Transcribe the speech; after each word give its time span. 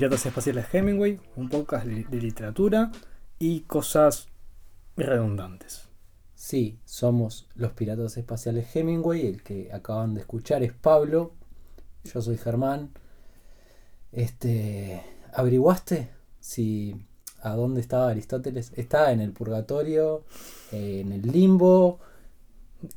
Piratas 0.00 0.24
Espaciales 0.24 0.64
Hemingway, 0.72 1.20
un 1.36 1.50
podcast 1.50 1.84
de 1.84 2.04
de 2.04 2.16
literatura 2.22 2.90
y 3.38 3.60
cosas 3.64 4.28
redundantes. 4.96 5.90
Sí, 6.34 6.78
somos 6.86 7.50
los 7.54 7.72
Piratas 7.72 8.16
Espaciales 8.16 8.74
Hemingway. 8.74 9.26
El 9.26 9.42
que 9.42 9.70
acaban 9.70 10.14
de 10.14 10.20
escuchar 10.20 10.62
es 10.62 10.72
Pablo. 10.72 11.34
Yo 12.04 12.22
soy 12.22 12.38
Germán. 12.38 12.92
Este, 14.10 15.02
¿averiguaste 15.34 16.08
si 16.40 16.96
a 17.42 17.50
dónde 17.50 17.82
estaba 17.82 18.08
Aristóteles? 18.08 18.72
¿Está 18.76 19.12
en 19.12 19.20
el 19.20 19.32
purgatorio? 19.32 20.24
¿En 20.72 21.12
el 21.12 21.30
limbo? 21.30 22.00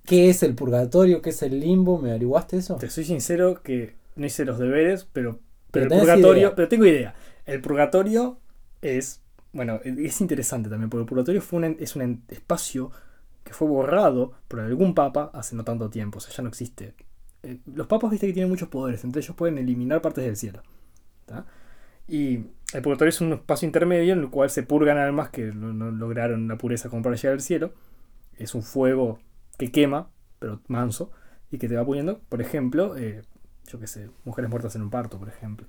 ¿Qué 0.05 0.29
es 0.29 0.41
el 0.41 0.55
purgatorio? 0.55 1.21
¿Qué 1.21 1.31
es 1.31 1.43
el 1.43 1.59
limbo? 1.59 1.97
¿Me 1.97 2.11
averiguaste 2.11 2.55
eso? 2.55 2.75
Te 2.75 2.89
soy 2.89 3.03
sincero 3.03 3.61
que 3.61 3.97
no 4.15 4.25
hice 4.25 4.45
los 4.45 4.57
deberes, 4.57 5.05
pero, 5.11 5.41
pero, 5.73 5.87
Pero 5.87 5.89
el 5.89 5.93
purgatorio, 6.01 6.33
idea. 6.37 6.55
pero 6.55 6.69
tengo 6.69 6.85
idea. 6.85 7.15
El 7.45 7.61
purgatorio 7.61 8.39
es, 8.81 9.21
bueno, 9.53 9.81
es 9.83 10.21
interesante 10.21 10.69
también, 10.69 10.89
porque 10.89 11.01
el 11.03 11.07
purgatorio 11.09 11.41
fue 11.41 11.57
un, 11.59 11.65
en- 11.65 11.77
es 11.81 11.95
un 11.97 12.23
espacio 12.29 12.91
que 13.43 13.53
fue 13.53 13.67
borrado 13.67 14.33
por 14.47 14.61
algún 14.61 14.95
papa 14.95 15.31
hace 15.33 15.55
no 15.55 15.63
tanto 15.65 15.89
tiempo, 15.89 16.19
o 16.19 16.21
sea, 16.21 16.33
ya 16.35 16.43
no 16.43 16.49
existe. 16.49 16.95
Eh, 17.43 17.59
los 17.75 17.87
papas, 17.87 18.11
viste 18.11 18.27
que 18.27 18.33
tienen 18.33 18.49
muchos 18.49 18.69
poderes, 18.69 19.03
entre 19.03 19.21
ellos 19.21 19.35
pueden 19.35 19.57
eliminar 19.57 20.01
partes 20.01 20.25
del 20.25 20.37
cielo. 20.37 20.63
¿tá? 21.25 21.45
Y 22.07 22.45
el 22.73 22.81
purgatorio 22.83 23.09
es 23.09 23.21
un 23.21 23.33
espacio 23.33 23.65
intermedio 23.67 24.13
en 24.13 24.19
el 24.21 24.29
cual 24.29 24.49
se 24.49 24.63
purgan 24.63 24.97
almas 24.97 25.29
que 25.29 25.45
no, 25.53 25.73
no 25.73 25.91
lograron 25.91 26.47
la 26.47 26.57
pureza 26.57 26.89
como 26.89 27.03
para 27.03 27.15
llegar 27.15 27.33
al 27.33 27.41
cielo. 27.41 27.73
Es 28.37 28.55
un 28.55 28.63
fuego 28.63 29.19
que 29.57 29.71
quema, 29.71 30.09
pero 30.39 30.61
manso, 30.67 31.11
y 31.51 31.57
que 31.59 31.67
te 31.69 31.75
va 31.75 31.85
poniendo, 31.85 32.19
por 32.29 32.41
ejemplo, 32.41 32.97
eh, 32.97 33.23
yo 33.73 33.79
qué 33.79 33.87
sé, 33.87 34.09
mujeres 34.23 34.49
muertas 34.51 34.75
en 34.75 34.83
un 34.83 34.89
parto, 34.91 35.17
por 35.19 35.27
ejemplo. 35.29 35.65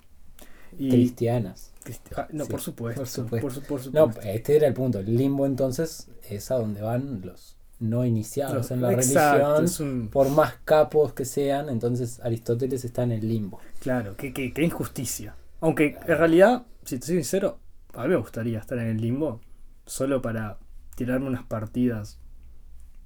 Y, 0.78 0.90
Cristianas. 0.90 1.72
Cristi- 1.84 2.14
ah, 2.16 2.28
no, 2.32 2.44
Sí, 2.44 2.50
por 2.50 2.60
supuesto. 2.60 3.00
por 3.00 3.08
supuesto. 3.08 3.62
Por, 3.66 3.80
su- 3.80 3.90
por 3.92 3.94
No, 4.14 4.20
este 4.22 4.56
era 4.56 4.66
el 4.66 4.74
punto. 4.74 4.98
El 4.98 5.16
limbo 5.16 5.46
entonces 5.46 6.08
es 6.28 6.50
a 6.50 6.56
donde 6.56 6.82
van 6.82 7.22
los 7.24 7.56
no 7.80 8.04
iniciados 8.04 8.70
en 8.70 8.82
la 8.82 8.92
exacto, 8.92 9.56
religión. 9.60 9.88
un- 10.02 10.08
Por 10.08 10.28
más 10.30 10.54
capos 10.64 11.12
que 11.12 11.24
sean, 11.24 11.68
entonces 11.68 12.20
Aristóteles 12.20 12.84
está 12.84 13.02
en 13.04 13.12
el 13.12 13.26
limbo. 13.28 13.58
Claro, 13.80 14.16
qué, 14.16 14.32
qué- 14.32 14.52
qué 14.52 14.62
injusticia. 14.64 15.34
Aunque 15.60 15.96
en 16.06 16.18
realidad, 16.18 16.66
si 16.84 16.98
te 16.98 17.06
soy 17.06 17.14
sincero, 17.16 17.58
a 17.94 18.02
mí 18.02 18.08
me 18.08 18.16
gustaría 18.16 18.58
estar 18.58 18.78
en 18.78 18.88
el 18.88 19.00
limbo 19.00 19.40
solo 19.86 20.20
para 20.22 20.58
tirarme 20.96 21.26
unas 21.28 21.44
partidas 21.44 22.18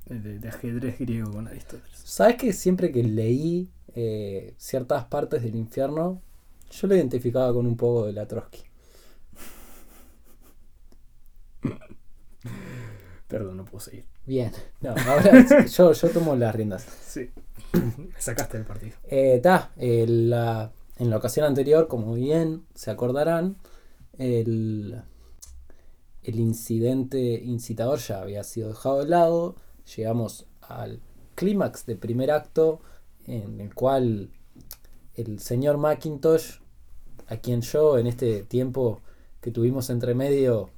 de, 0.09 0.49
ajedrez 0.49 0.99
griego 0.99 1.33
con 1.33 1.47
Aristóteles. 1.49 1.99
¿Sabes 2.05 2.37
que 2.37 2.53
siempre 2.53 2.91
que 2.93 3.03
leí 3.03 3.71
eh, 3.95 4.55
ciertas 4.59 5.05
partes 5.05 5.43
del 5.43 5.55
infierno, 5.57 6.21
yo 6.71 6.87
lo 6.89 6.95
identificaba 6.97 7.53
con 7.53 7.67
un 7.67 7.77
poco 7.77 8.07
de 8.07 8.13
la 8.13 8.27
Trotsky? 8.27 8.63
Perdón, 13.29 13.59
no 13.59 13.65
puedo 13.65 13.81
seguir. 13.81 14.05
Bien, 14.27 14.53
no, 14.81 14.91
ahora 15.07 15.45
yo, 15.67 15.93
yo 15.93 16.09
tomo 16.11 16.37
las 16.37 16.55
riendas. 16.55 16.87
Sí. 17.07 17.31
Me 17.73 18.13
sacaste 18.19 18.57
del 18.59 18.67
partido. 18.67 18.93
Eh, 19.05 19.41
ta, 19.43 19.73
eh, 19.77 20.07
la- 20.09 20.73
en 20.99 21.11
la 21.11 21.17
ocasión 21.17 21.47
anterior, 21.47 21.87
como 21.89 22.15
bien 22.15 22.65
se 22.75 22.91
acordarán, 22.91 23.57
el, 24.19 25.01
el 26.25 26.41
incidente 26.41 27.19
incitador 27.45 27.99
ya 28.01 28.21
había 28.21 28.43
sido 28.45 28.69
dejado 28.71 28.99
de 29.01 29.07
lado. 29.09 29.57
Llegamos 29.97 30.47
al 30.63 31.01
clímax 31.35 31.87
del 31.87 31.99
primer 31.99 32.31
acto, 32.31 32.81
en 33.27 33.61
el 33.61 33.75
cual 33.75 34.31
el 35.15 35.41
señor 35.41 35.79
Macintosh, 35.79 36.59
a 37.27 37.37
quien 37.39 37.61
yo 37.63 37.99
en 37.99 38.07
este 38.07 38.43
tiempo 38.43 39.01
que 39.41 39.51
tuvimos 39.51 39.91
entre 39.91 40.15
medio, 40.15 40.71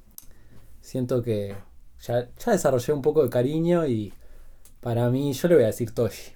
siento 0.81 1.21
que 1.21 1.55
ya, 2.01 2.29
ya 2.37 2.51
desarrollé 2.51 2.93
un 2.93 3.01
poco 3.01 3.23
de 3.23 3.29
cariño 3.29 3.85
y 3.87 4.13
para 4.81 5.09
mí 5.09 5.33
yo 5.33 5.47
le 5.47 5.55
voy 5.55 5.63
a 5.63 5.67
decir 5.67 5.91
Toshi. 5.93 6.31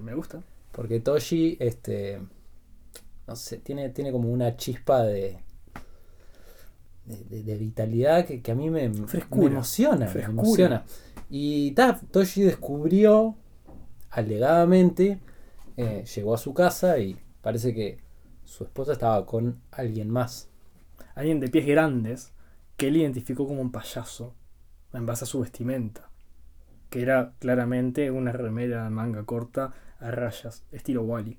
Me 0.00 0.14
gusta. 0.14 0.42
Porque 0.72 1.00
Toshi, 1.00 1.56
este. 1.60 2.20
No 3.26 3.34
sé, 3.36 3.58
tiene, 3.58 3.88
tiene 3.90 4.12
como 4.12 4.30
una 4.30 4.56
chispa 4.56 5.02
de. 5.02 5.38
de, 7.04 7.16
de- 7.24 7.42
de 7.42 7.54
vitalidad 7.56 8.24
que, 8.26 8.40
que 8.42 8.52
a 8.52 8.54
mí 8.54 8.70
me, 8.70 8.88
Frescura. 9.06 9.42
me 9.48 9.54
emociona. 9.56 10.12
me 10.14 10.22
emociona. 10.22 10.84
Y 11.30 11.72
ta, 11.72 12.00
Toshi 12.10 12.42
descubrió, 12.42 13.36
alegadamente, 14.10 15.20
eh, 15.76 16.04
llegó 16.14 16.34
a 16.34 16.38
su 16.38 16.54
casa 16.54 16.98
y 16.98 17.18
parece 17.42 17.74
que 17.74 17.98
su 18.44 18.64
esposa 18.64 18.92
estaba 18.92 19.26
con 19.26 19.60
alguien 19.70 20.10
más. 20.10 20.48
Alguien 21.14 21.40
de 21.40 21.48
pies 21.48 21.66
grandes 21.66 22.32
que 22.76 22.88
él 22.88 22.96
identificó 22.96 23.46
como 23.46 23.60
un 23.60 23.72
payaso 23.72 24.34
en 24.92 25.04
base 25.04 25.24
a 25.24 25.26
su 25.26 25.40
vestimenta. 25.40 26.08
Que 26.88 27.02
era 27.02 27.34
claramente 27.38 28.10
una 28.10 28.32
remera 28.32 28.84
de 28.84 28.90
manga 28.90 29.24
corta 29.24 29.74
a 30.00 30.10
rayas, 30.10 30.64
estilo 30.72 31.02
Wally. 31.02 31.38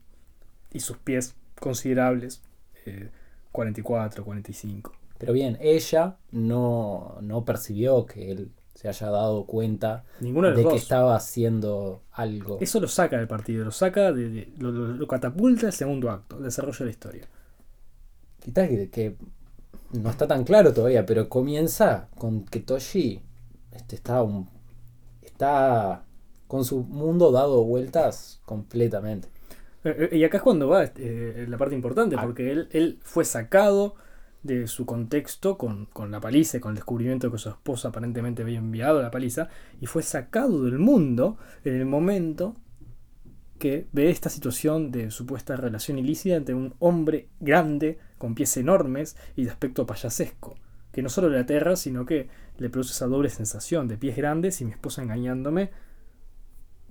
Y 0.72 0.82
sus 0.82 0.98
pies 0.98 1.36
considerables, 1.60 2.44
eh, 2.86 3.10
44, 3.52 4.24
45. 4.24 4.94
Pero 5.18 5.34
bien, 5.34 5.58
ella 5.60 6.18
no, 6.32 7.18
no 7.22 7.44
percibió 7.44 8.06
que 8.06 8.32
él 8.32 8.52
se 8.80 8.88
haya 8.88 9.10
dado 9.10 9.44
cuenta 9.46 10.06
Ninguno 10.22 10.52
de 10.54 10.64
que 10.66 10.76
estaba 10.76 11.14
haciendo 11.18 12.02
algo. 12.14 12.60
Eso 12.62 12.80
lo 12.80 12.88
saca 12.88 13.18
del 13.18 13.28
partido, 13.28 13.66
lo 13.66 13.72
saca 13.72 14.14
de, 14.14 14.30
de- 14.30 14.54
lo, 14.58 14.72
lo- 14.72 14.88
lo 14.94 15.06
catapulta 15.06 15.66
al 15.68 15.74
segundo 15.74 16.10
acto, 16.10 16.38
el 16.38 16.44
desarrollo 16.44 16.78
de 16.80 16.86
la 16.86 16.92
historia. 16.92 17.28
Quizás 18.40 18.70
que, 18.70 18.90
que 18.90 19.18
no 19.92 20.10
está 20.10 20.28
tan 20.28 20.46
claro 20.46 20.74
todavía, 20.74 21.06
pero 21.06 21.28
comienza 21.28 22.08
con 22.18 22.46
que 22.46 22.62
Toshi 22.62 23.22
este, 23.74 23.98
está, 23.98 24.24
un- 24.24 24.48
está 25.24 26.06
con 26.48 26.64
su 26.64 26.80
mundo 26.84 27.34
dado 27.34 27.66
vueltas 27.66 28.40
completamente. 28.46 29.28
Eh, 29.84 30.10
eh, 30.12 30.18
Y 30.18 30.24
acá 30.24 30.38
es 30.38 30.44
cuando 30.44 30.70
va 30.70 30.86
eh, 30.86 31.46
la 31.50 31.58
parte 31.58 31.76
importante, 31.76 32.16
Ah. 32.18 32.22
porque 32.24 32.50
él, 32.50 32.70
él 32.72 33.00
fue 33.04 33.26
sacado 33.26 33.96
de 34.44 34.68
su 34.68 34.86
contexto 34.86 35.58
con, 35.58 35.86
con 35.88 36.12
la 36.12 36.22
paliza 36.22 36.58
y 36.58 36.60
con 36.60 36.72
el 36.72 36.76
descubrimiento 36.76 37.28
de 37.28 37.32
que 37.34 37.40
su 37.40 37.50
esposa 37.50 37.90
aparentemente 37.90 38.42
había 38.42 38.60
enviado 38.60 39.02
la 39.02 39.12
paliza, 39.12 39.50
y 39.82 39.86
fue 39.86 40.04
sacado 40.04 40.64
del 40.64 40.80
mundo 40.80 41.38
en 41.64 41.76
el 41.76 41.86
momento 41.86 42.56
que 43.60 43.88
ve 43.92 44.10
esta 44.10 44.30
situación 44.30 44.90
de 44.90 45.12
supuesta 45.12 45.56
relación 45.56 46.00
ilícita 46.00 46.36
entre 46.36 46.56
un 46.56 46.74
hombre 46.80 47.28
grande, 47.40 48.00
con 48.18 48.34
pies 48.34 48.56
enormes 48.58 49.18
y 49.36 49.44
de 49.44 49.52
aspecto 49.52 49.86
payasesco, 49.86 50.56
que 50.92 51.04
no 51.04 51.10
solo 51.10 51.30
le 51.30 51.40
aterra, 51.40 51.76
sino 51.76 52.06
que 52.06 52.30
le 52.58 52.70
produce 52.70 52.94
esa 52.94 53.08
doble 53.08 53.30
sensación 53.30 53.88
de 53.88 53.98
pies 53.98 54.16
grandes 54.16 54.62
y 54.62 54.66
mi 54.66 54.72
esposa 54.72 55.04
engañándome. 55.04 55.72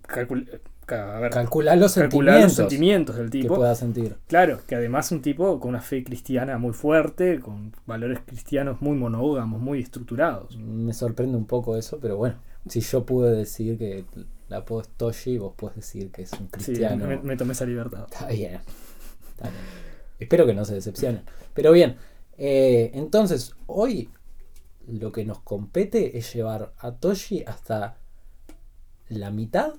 Calcul- 0.08 0.60
a 0.90 1.20
ver, 1.20 1.30
Calcular 1.30 1.76
los 1.76 1.94
calcular 1.94 2.40
los 2.40 2.52
sentimientos, 2.54 3.16
del 3.16 3.26
que 3.28 3.42
tipo. 3.42 3.56
pueda 3.56 3.74
sentir. 3.74 4.16
Claro, 4.26 4.58
que 4.66 4.74
además 4.74 5.06
es 5.06 5.12
un 5.12 5.20
tipo 5.22 5.60
con 5.60 5.68
una 5.70 5.82
fe 5.82 6.02
cristiana 6.02 6.56
muy 6.56 6.72
fuerte, 6.72 7.40
con 7.40 7.72
valores 7.84 8.20
cristianos 8.24 8.80
muy 8.80 8.96
monógamos, 8.96 9.60
muy 9.60 9.80
estructurados. 9.82 10.56
Me 10.56 10.94
sorprende 10.94 11.36
un 11.36 11.44
poco 11.44 11.76
eso, 11.76 11.98
pero 12.00 12.16
bueno, 12.16 12.36
si 12.66 12.80
yo 12.80 13.04
pude 13.04 13.32
decir 13.36 13.76
que 13.76 14.06
la 14.48 14.58
apodo 14.58 14.80
es 14.80 14.88
Toshi, 14.88 15.36
vos 15.36 15.52
podés 15.54 15.76
decir 15.76 16.10
que 16.10 16.22
es 16.22 16.32
un 16.32 16.46
Sí, 16.46 16.52
cristiano. 16.52 17.06
me, 17.06 17.18
me 17.18 17.36
tomé 17.36 17.52
esa 17.52 17.66
libertad. 17.66 18.06
Está 18.10 18.28
bien. 18.28 18.54
Está 19.28 19.50
bien. 19.50 19.62
Espero 20.18 20.46
que 20.46 20.54
no 20.54 20.64
se 20.64 20.72
decepcionen. 20.74 21.20
Pero 21.52 21.70
bien, 21.70 21.96
eh, 22.38 22.92
entonces 22.94 23.52
hoy 23.66 24.08
lo 24.86 25.12
que 25.12 25.26
nos 25.26 25.40
compete 25.40 26.16
es 26.16 26.32
llevar 26.32 26.72
a 26.78 26.92
Toshi 26.92 27.44
hasta 27.46 27.98
la 29.10 29.30
mitad 29.30 29.74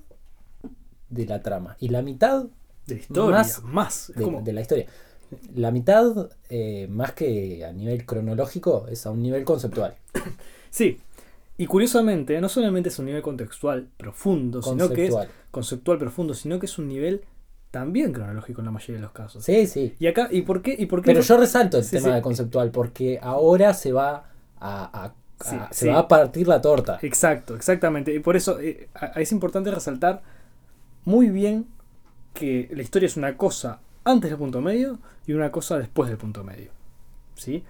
de 1.10 1.26
la 1.26 1.42
trama. 1.42 1.76
Y 1.80 1.88
la 1.88 2.02
mitad 2.02 2.44
De 2.86 2.94
la 2.94 3.00
historia, 3.00 3.30
Más 3.36 3.62
más. 3.64 4.12
de, 4.16 4.22
como- 4.24 4.42
de 4.42 4.52
la 4.52 4.60
historia. 4.62 4.86
La 5.54 5.70
mitad, 5.70 6.30
eh, 6.48 6.88
más 6.90 7.12
que 7.12 7.64
a 7.64 7.72
nivel 7.72 8.04
cronológico, 8.04 8.86
es 8.88 9.06
a 9.06 9.10
un 9.10 9.22
nivel 9.22 9.44
conceptual. 9.44 9.94
Sí. 10.70 11.00
Y 11.58 11.66
curiosamente, 11.66 12.40
no 12.40 12.48
solamente 12.48 12.88
es 12.88 12.98
un 13.00 13.06
nivel 13.06 13.22
contextual 13.22 13.88
profundo, 13.96 14.62
sino 14.62 14.88
que 14.88 15.06
es 15.06 15.10
Conceptual. 15.10 15.28
conceptual 15.50 15.98
profundo, 15.98 16.32
sino 16.34 16.58
que 16.58 16.66
es 16.66 16.78
un 16.78 16.88
nivel 16.88 17.22
también 17.70 18.12
cronológico 18.12 18.60
en 18.60 18.64
la 18.66 18.70
mayoría 18.70 18.96
de 18.96 19.02
los 19.02 19.10
casos. 19.12 19.44
Sí, 19.44 19.66
sí. 19.66 19.94
Y 19.98 20.06
acá, 20.06 20.28
¿y 20.30 20.42
por 20.42 20.62
qué? 20.62 20.74
¿Y 20.78 20.86
por 20.86 21.02
qué 21.02 21.06
Pero 21.06 21.20
yo 21.20 21.36
resalto 21.36 21.76
el 21.76 21.84
Sí, 21.84 21.96
tema 21.96 22.08
sí. 22.08 22.14
de 22.14 22.22
conceptual 22.22 22.70
porque 22.70 23.18
ahora 23.22 23.74
se 23.74 23.92
va 23.92 24.30
a, 24.58 25.04
a- 25.04 25.14
Sí, 25.42 25.56
a- 25.56 25.68
se 25.72 25.88
va 25.90 25.98
a 26.00 26.08
partir 26.08 26.46
la 26.48 26.60
torta. 26.60 26.98
Exacto, 27.02 27.54
exactamente. 27.56 28.14
Y 28.14 28.20
por 28.20 28.36
eso 28.36 28.58
eh, 28.60 28.88
es 29.16 29.32
importante 29.32 29.70
resaltar 29.70 30.22
muy 31.04 31.30
bien 31.30 31.66
que 32.34 32.68
la 32.72 32.82
historia 32.82 33.06
es 33.06 33.16
una 33.16 33.36
cosa 33.36 33.80
antes 34.04 34.30
del 34.30 34.38
punto 34.38 34.60
medio 34.60 34.98
y 35.26 35.32
una 35.32 35.50
cosa 35.50 35.78
después 35.78 36.08
del 36.08 36.18
punto 36.18 36.44
medio. 36.44 36.70
¿Sí? 37.34 37.64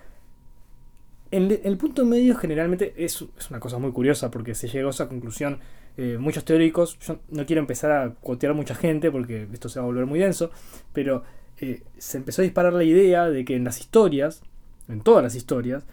El, 1.31 1.61
el 1.63 1.77
punto 1.77 2.05
medio 2.05 2.35
generalmente 2.37 2.93
es, 2.97 3.25
es 3.39 3.51
una 3.51 3.61
cosa 3.61 3.79
muy 3.79 3.93
curiosa 3.93 4.31
porque 4.31 4.55
se 4.55 4.69
llegó 4.69 4.89
a 4.89 4.91
esa 4.91 5.09
conclusión 5.09 5.61
eh, 5.97 6.19
muchos 6.19 6.45
teóricos, 6.45 6.99
yo 7.01 7.21
no 7.31 7.45
quiero 7.47 7.61
empezar 7.61 7.93
a 7.93 8.15
cotear 8.15 8.55
mucha 8.55 8.75
gente 8.75 9.11
porque 9.11 9.49
esto 9.53 9.69
se 9.69 9.79
va 9.79 9.85
a 9.85 9.87
volver 9.87 10.07
muy 10.07 10.19
denso, 10.19 10.51
pero 10.93 11.25
eh, 11.59 11.83
se 11.99 12.19
empezó 12.19 12.43
a 12.43 12.45
disparar 12.45 12.73
la 12.73 12.85
idea 12.85 13.29
de 13.29 13.45
que 13.45 13.57
en 13.57 13.65
las 13.65 13.81
historias, 13.81 14.43
en 14.89 15.03
todas 15.03 15.23
las 15.23 15.35
historias, 15.35 15.85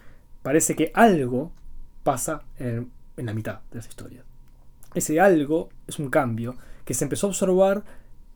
parece 0.42 0.76
que 0.76 0.92
algo 0.94 1.52
pasa 2.04 2.44
en, 2.58 2.90
en 3.16 3.26
la 3.26 3.34
mitad 3.34 3.60
de 3.70 3.76
las 3.76 3.88
historias. 3.88 4.24
Ese 4.94 5.20
algo 5.20 5.68
es 5.86 5.98
un 5.98 6.08
cambio 6.08 6.56
que 6.88 6.94
se 6.94 7.04
empezó 7.04 7.26
a 7.26 7.30
observar 7.30 7.84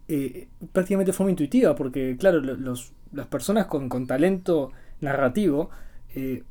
eh, 0.09 0.49
prácticamente 0.73 1.11
de 1.13 1.17
forma 1.17 1.31
intuitiva, 1.31 1.75
porque 1.75 2.19
claro, 2.19 2.39
lo- 2.43 2.55
los- 2.55 2.93
las 3.13 3.27
personas 3.29 3.65
con, 3.65 3.89
con 3.89 4.07
talento 4.07 4.73
narrativo 5.01 5.71
eh, 6.15 6.45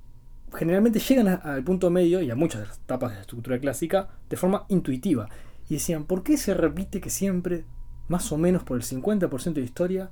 generalmente 0.51 0.97
llegan 0.97 1.27
al 1.27 1.63
punto 1.63 1.91
medio 1.91 2.19
y 2.23 2.31
a 2.31 2.35
muchas 2.35 2.79
etapas 2.79 3.11
de 3.11 3.17
la 3.17 3.21
estructura 3.21 3.59
clásica 3.59 4.09
de 4.31 4.35
forma 4.35 4.65
intuitiva. 4.69 5.29
Y 5.69 5.75
decían, 5.75 6.05
¿por 6.05 6.23
qué 6.23 6.37
se 6.37 6.55
repite 6.55 7.01
que 7.01 7.11
siempre, 7.11 7.65
más 8.07 8.31
o 8.31 8.37
menos 8.39 8.63
por 8.63 8.77
el 8.77 8.83
50% 8.83 9.53
de 9.53 9.61
historia, 9.61 10.09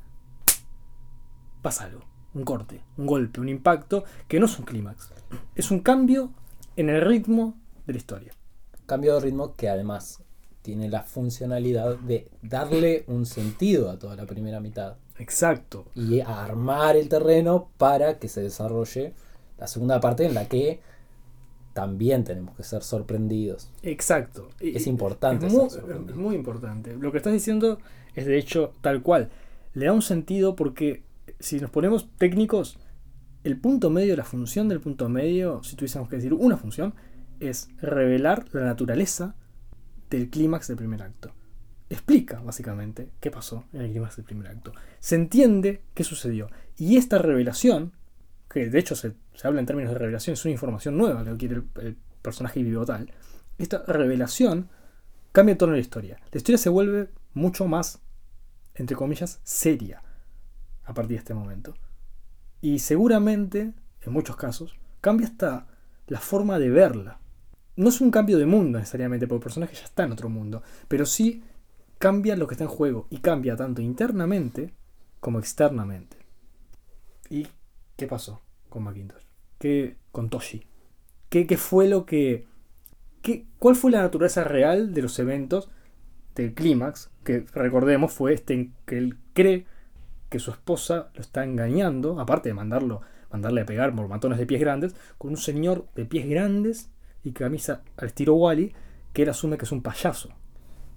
pasa 1.63 1.85
algo? 1.85 2.01
Un 2.35 2.43
corte, 2.43 2.83
un 2.97 3.07
golpe, 3.07 3.41
un 3.41 3.49
impacto, 3.49 4.03
que 4.27 4.39
no 4.39 4.45
es 4.45 4.59
un 4.59 4.65
clímax. 4.65 5.11
Es 5.55 5.71
un 5.71 5.79
cambio 5.79 6.31
en 6.75 6.89
el 6.89 7.01
ritmo 7.01 7.57
de 7.87 7.93
la 7.93 7.97
historia. 7.97 8.33
Cambio 8.85 9.15
de 9.15 9.21
ritmo 9.21 9.55
que 9.55 9.69
además 9.69 10.23
tiene 10.61 10.89
la 10.89 11.03
funcionalidad 11.03 11.97
de 11.97 12.27
darle 12.41 13.03
un 13.07 13.25
sentido 13.25 13.89
a 13.89 13.97
toda 13.97 14.15
la 14.15 14.25
primera 14.25 14.59
mitad 14.59 14.95
Exacto. 15.17 15.85
y 15.95 16.19
a 16.19 16.43
armar 16.43 16.95
el 16.95 17.09
terreno 17.09 17.69
para 17.77 18.19
que 18.19 18.27
se 18.27 18.41
desarrolle 18.41 19.13
la 19.57 19.67
segunda 19.67 19.99
parte 19.99 20.25
en 20.25 20.33
la 20.33 20.47
que 20.47 20.79
también 21.73 22.23
tenemos 22.23 22.55
que 22.55 22.63
ser 22.63 22.83
sorprendidos. 22.83 23.69
Exacto. 23.83 24.49
Es 24.59 24.87
importante 24.87 25.47
Es 25.47 25.53
muy, 25.53 25.69
muy 26.13 26.35
importante. 26.35 26.95
Lo 26.95 27.11
que 27.11 27.17
estás 27.17 27.33
diciendo 27.33 27.79
es 28.15 28.25
de 28.25 28.37
hecho 28.37 28.73
tal 28.81 29.01
cual. 29.01 29.29
Le 29.73 29.85
da 29.85 29.93
un 29.93 30.01
sentido 30.01 30.55
porque 30.55 31.03
si 31.39 31.59
nos 31.59 31.69
ponemos 31.69 32.09
técnicos, 32.17 32.77
el 33.43 33.57
punto 33.57 33.89
medio, 33.89 34.15
la 34.15 34.23
función 34.23 34.67
del 34.67 34.81
punto 34.81 35.07
medio, 35.09 35.63
si 35.63 35.75
tuviésemos 35.75 36.09
que 36.09 36.17
decir 36.17 36.33
una 36.33 36.57
función, 36.57 36.93
es 37.39 37.69
revelar 37.81 38.45
la 38.51 38.65
naturaleza 38.65 39.35
del 40.09 40.29
clímax 40.29 40.67
del 40.67 40.77
primer 40.77 41.01
acto. 41.03 41.31
Explica, 41.89 42.39
básicamente, 42.41 43.09
qué 43.19 43.31
pasó 43.31 43.65
en 43.73 43.81
el 43.81 43.91
clímax 43.91 44.17
del 44.17 44.25
primer 44.25 44.47
acto. 44.47 44.73
Se 44.99 45.15
entiende 45.15 45.81
qué 45.93 46.03
sucedió. 46.03 46.49
Y 46.77 46.97
esta 46.97 47.17
revelación, 47.17 47.93
que 48.49 48.69
de 48.69 48.79
hecho 48.79 48.95
se, 48.95 49.13
se 49.33 49.47
habla 49.47 49.59
en 49.59 49.65
términos 49.65 49.91
de 49.91 49.99
revelación, 49.99 50.33
es 50.33 50.45
una 50.45 50.51
información 50.51 50.97
nueva 50.97 51.23
que 51.23 51.29
adquiere 51.31 51.61
el, 51.81 51.97
personaje 52.21 52.61
tal 52.85 53.11
esta 53.57 53.83
revelación 53.85 54.69
cambia 55.31 55.53
el 55.53 55.57
tono 55.57 55.73
de 55.73 55.77
la 55.77 55.81
historia. 55.81 56.19
La 56.31 56.37
historia 56.37 56.57
se 56.57 56.69
vuelve 56.69 57.09
mucho 57.33 57.67
más, 57.67 58.01
entre 58.73 58.95
comillas, 58.95 59.39
seria 59.43 60.01
a 60.85 60.93
partir 60.93 61.17
de 61.17 61.19
este 61.19 61.33
momento. 61.33 61.75
Y 62.61 62.79
seguramente, 62.79 63.73
en 64.01 64.13
muchos 64.13 64.37
casos, 64.37 64.75
cambia 65.01 65.27
hasta 65.27 65.67
la 66.07 66.19
forma 66.19 66.57
de 66.57 66.69
verla. 66.69 67.18
No 67.79 67.89
es 67.89 68.01
un 68.01 68.11
cambio 68.11 68.37
de 68.37 68.45
mundo 68.45 68.77
necesariamente, 68.79 69.25
porque 69.27 69.37
el 69.39 69.43
personaje 69.43 69.75
ya 69.75 69.83
está 69.85 70.03
en 70.03 70.11
otro 70.11 70.29
mundo, 70.29 70.61
pero 70.87 71.05
sí 71.05 71.43
cambia 71.97 72.35
lo 72.35 72.47
que 72.47 72.53
está 72.55 72.65
en 72.65 72.69
juego 72.69 73.07
y 73.09 73.19
cambia 73.19 73.55
tanto 73.55 73.81
internamente 73.81 74.73
como 75.19 75.39
externamente. 75.39 76.17
¿Y 77.29 77.47
qué 77.95 78.07
pasó 78.07 78.41
con 78.69 78.83
Macintosh? 78.83 79.23
¿Qué 79.59 79.95
con 80.11 80.29
Toshi? 80.29 80.65
¿Qué, 81.29 81.45
qué 81.47 81.57
fue 81.57 81.87
lo 81.87 82.05
que 82.05 82.47
¿Qué- 83.21 83.45
¿Cuál 83.59 83.75
fue 83.75 83.91
la 83.91 84.01
naturaleza 84.01 84.43
real 84.43 84.93
de 84.93 85.01
los 85.01 85.19
eventos 85.19 85.69
del 86.35 86.53
clímax? 86.53 87.09
Que 87.23 87.45
recordemos 87.53 88.13
fue 88.13 88.33
este 88.33 88.53
en 88.53 88.73
que 88.85 88.97
él 88.97 89.17
cree 89.33 89.65
que 90.29 90.39
su 90.39 90.51
esposa 90.51 91.11
lo 91.15 91.21
está 91.21 91.43
engañando, 91.43 92.19
aparte 92.19 92.49
de 92.49 92.53
mandarlo, 92.55 93.01
mandarle 93.31 93.61
a 93.61 93.65
pegar 93.65 93.93
por 93.95 94.07
matones 94.07 94.37
de 94.39 94.45
pies 94.45 94.61
grandes, 94.61 94.95
con 95.17 95.31
un 95.31 95.37
señor 95.37 95.87
de 95.95 96.05
pies 96.05 96.27
grandes 96.29 96.89
y 97.23 97.31
camisa 97.31 97.81
al 97.97 98.07
estilo 98.07 98.35
Wally, 98.35 98.73
que 99.13 99.23
él 99.23 99.29
asume 99.29 99.57
que 99.57 99.65
es 99.65 99.71
un 99.71 99.81
payaso. 99.81 100.29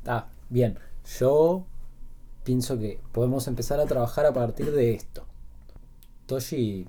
Ah, 0.07 0.29
bien. 0.49 0.79
Yo 1.19 1.67
pienso 2.45 2.79
que 2.79 3.01
podemos 3.13 3.49
empezar 3.49 3.81
a 3.81 3.87
trabajar 3.87 4.27
a 4.27 4.33
partir 4.33 4.71
de 4.73 4.95
esto. 4.95 5.25
Toshi 6.27 6.87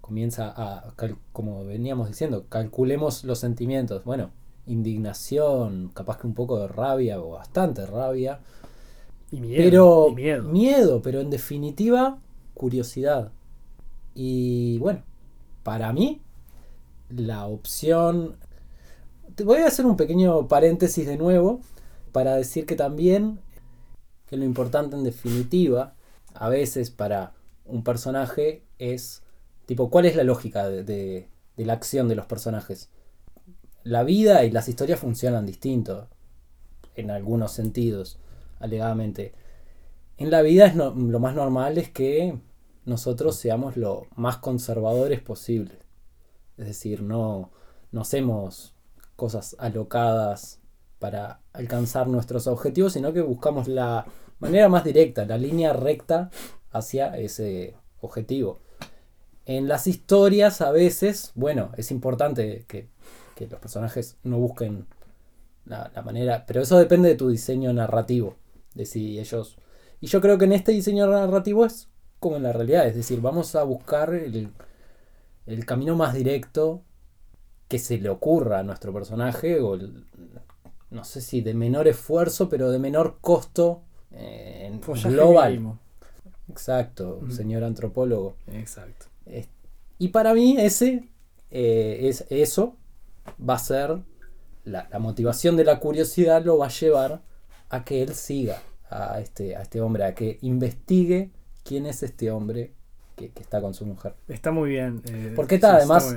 comienza 0.00 0.52
a, 0.56 0.94
como 1.32 1.64
veníamos 1.64 2.08
diciendo, 2.08 2.46
calculemos 2.48 3.24
los 3.24 3.38
sentimientos. 3.38 4.04
Bueno, 4.04 4.30
indignación, 4.66 5.90
capaz 5.94 6.18
que 6.18 6.26
un 6.26 6.34
poco 6.34 6.58
de 6.60 6.68
rabia 6.68 7.20
o 7.20 7.30
bastante 7.30 7.86
rabia. 7.86 8.40
Y 9.30 9.40
miedo. 9.40 9.62
Pero 9.62 10.08
y 10.10 10.42
miedo. 10.42 11.02
pero 11.02 11.20
en 11.20 11.30
definitiva, 11.30 12.18
curiosidad. 12.54 13.32
Y 14.14 14.78
bueno, 14.78 15.02
para 15.62 15.92
mí, 15.92 16.20
la 17.08 17.46
opción... 17.46 18.36
Voy 19.44 19.58
a 19.58 19.66
hacer 19.66 19.84
un 19.84 19.96
pequeño 19.96 20.48
paréntesis 20.48 21.06
de 21.06 21.18
nuevo 21.18 21.60
para 22.12 22.36
decir 22.36 22.64
que 22.64 22.74
también 22.74 23.40
que 24.26 24.36
lo 24.38 24.44
importante 24.44 24.96
en 24.96 25.04
definitiva, 25.04 25.94
a 26.34 26.48
veces 26.48 26.90
para 26.90 27.34
un 27.66 27.84
personaje 27.84 28.64
es 28.78 29.22
tipo, 29.66 29.90
¿cuál 29.90 30.06
es 30.06 30.16
la 30.16 30.24
lógica 30.24 30.68
de, 30.68 31.28
la 31.56 31.72
acción 31.74 32.08
de 32.08 32.14
los 32.14 32.26
personajes? 32.26 32.88
La 33.84 34.04
vida 34.04 34.44
y 34.44 34.50
las 34.50 34.68
historias 34.68 35.00
funcionan 35.00 35.44
distinto 35.44 36.08
en 36.94 37.10
algunos 37.10 37.52
sentidos, 37.52 38.18
alegadamente. 38.58 39.34
En 40.16 40.30
la 40.30 40.40
vida 40.40 40.66
es 40.66 40.74
lo 40.76 40.94
más 40.94 41.34
normal 41.34 41.76
es 41.76 41.90
que 41.90 42.38
nosotros 42.86 43.36
seamos 43.36 43.76
lo 43.76 44.06
más 44.16 44.38
conservadores 44.38 45.20
posible. 45.20 45.78
Es 46.56 46.66
decir, 46.66 47.02
no, 47.02 47.50
no 47.92 48.00
hacemos 48.00 48.75
cosas 49.16 49.56
alocadas 49.58 50.60
para 50.98 51.40
alcanzar 51.52 52.06
nuestros 52.06 52.46
objetivos, 52.46 52.92
sino 52.92 53.12
que 53.12 53.22
buscamos 53.22 53.68
la 53.68 54.06
manera 54.38 54.68
más 54.68 54.84
directa, 54.84 55.24
la 55.24 55.38
línea 55.38 55.72
recta 55.72 56.30
hacia 56.70 57.16
ese 57.16 57.74
objetivo. 58.00 58.60
En 59.46 59.68
las 59.68 59.86
historias 59.86 60.60
a 60.60 60.70
veces, 60.70 61.32
bueno, 61.34 61.70
es 61.76 61.90
importante 61.90 62.64
que, 62.68 62.88
que 63.34 63.46
los 63.46 63.60
personajes 63.60 64.16
no 64.22 64.38
busquen 64.38 64.86
la, 65.64 65.90
la 65.94 66.02
manera, 66.02 66.44
pero 66.46 66.62
eso 66.62 66.78
depende 66.78 67.08
de 67.08 67.14
tu 67.14 67.28
diseño 67.28 67.72
narrativo, 67.72 68.36
de 68.74 68.86
si 68.86 69.18
ellos... 69.18 69.56
Y 70.00 70.08
yo 70.08 70.20
creo 70.20 70.36
que 70.36 70.44
en 70.44 70.52
este 70.52 70.72
diseño 70.72 71.06
narrativo 71.06 71.64
es 71.64 71.88
como 72.18 72.36
en 72.36 72.42
la 72.42 72.52
realidad, 72.52 72.86
es 72.86 72.94
decir, 72.94 73.20
vamos 73.20 73.54
a 73.54 73.62
buscar 73.62 74.14
el, 74.14 74.52
el 75.46 75.64
camino 75.64 75.96
más 75.96 76.14
directo 76.14 76.82
que 77.68 77.78
se 77.78 77.98
le 77.98 78.08
ocurra 78.08 78.60
a 78.60 78.62
nuestro 78.62 78.92
personaje, 78.92 79.60
o 79.60 79.74
el- 79.74 80.04
no 80.90 81.04
sé 81.04 81.20
si 81.20 81.40
de 81.40 81.52
menor 81.54 81.88
esfuerzo, 81.88 82.48
pero 82.48 82.70
de 82.70 82.78
menor 82.78 83.18
costo 83.20 83.82
eh, 84.12 84.66
en 84.66 84.80
Follaje 84.80 85.10
global. 85.10 85.52
mínimo. 85.52 85.78
Exacto, 86.48 87.20
señor 87.30 87.64
antropólogo. 87.64 88.36
Exacto. 88.52 89.06
Y 89.98 90.08
para 90.08 90.32
mí 90.34 90.56
ese 90.58 91.08
eh, 91.50 92.00
es 92.08 92.24
eso 92.30 92.76
va 93.38 93.54
a 93.54 93.58
ser 93.58 93.98
la, 94.64 94.88
la 94.90 94.98
motivación 94.98 95.56
de 95.56 95.64
la 95.64 95.80
curiosidad 95.80 96.44
lo 96.44 96.58
va 96.58 96.66
a 96.66 96.70
llevar 96.70 97.22
a 97.68 97.84
que 97.84 98.02
él 98.02 98.14
siga 98.14 98.62
a 98.90 99.20
este, 99.20 99.56
a 99.56 99.62
este 99.62 99.80
hombre, 99.80 100.04
a 100.04 100.14
que 100.14 100.38
investigue 100.42 101.30
quién 101.64 101.86
es 101.86 102.02
este 102.04 102.30
hombre 102.30 102.72
que, 103.16 103.30
que 103.30 103.42
está 103.42 103.60
con 103.60 103.74
su 103.74 103.84
mujer. 103.86 104.14
Está 104.28 104.52
muy 104.52 104.70
bien. 104.70 105.02
eh, 105.06 105.32
Porque 105.34 105.56
está, 105.56 105.76
además. 105.76 106.14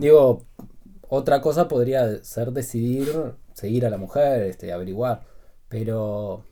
Digo, 0.00 0.42
otra 1.10 1.40
cosa 1.40 1.66
podría 1.66 2.22
ser 2.22 2.52
decidir 2.52 3.08
seguir 3.52 3.84
a 3.84 3.90
la 3.90 3.98
mujer, 3.98 4.44
este, 4.44 4.72
averiguar, 4.72 5.22
pero, 5.68 6.44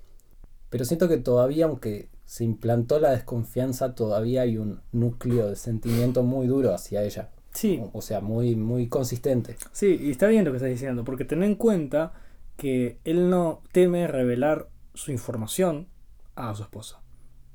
pero 0.69 0.85
siento 0.85 1.09
que 1.09 1.17
todavía, 1.17 1.67
aunque 1.67 2.09
se 2.25 2.45
implantó 2.45 2.99
la 2.99 3.13
desconfianza, 3.13 3.95
todavía 3.95 4.43
hay 4.43 4.59
un 4.59 4.81
núcleo 4.93 5.47
de 5.49 5.57
sentimiento 5.57 6.25
muy 6.25 6.49
duro 6.49 6.75
hacia 6.75 7.03
ella. 7.03 7.31
sí, 7.53 7.81
O 7.93 8.03
sea, 8.03 8.21
muy, 8.21 8.57
muy 8.57 8.89
consistente. 8.89 9.57
Sí, 9.73 9.97
y 10.01 10.11
está 10.11 10.27
bien 10.27 10.45
lo 10.45 10.51
que 10.51 10.57
estás 10.57 10.71
diciendo, 10.71 11.05
porque 11.05 11.25
ten 11.25 11.43
en 11.45 11.55
cuenta 11.55 12.13
que 12.57 12.99
él 13.05 13.31
no 13.31 13.63
teme 13.71 14.09
revelar 14.09 14.69
su 14.93 15.13
información 15.13 15.87
a 16.35 16.53
su 16.57 16.65
esposa. 16.65 17.01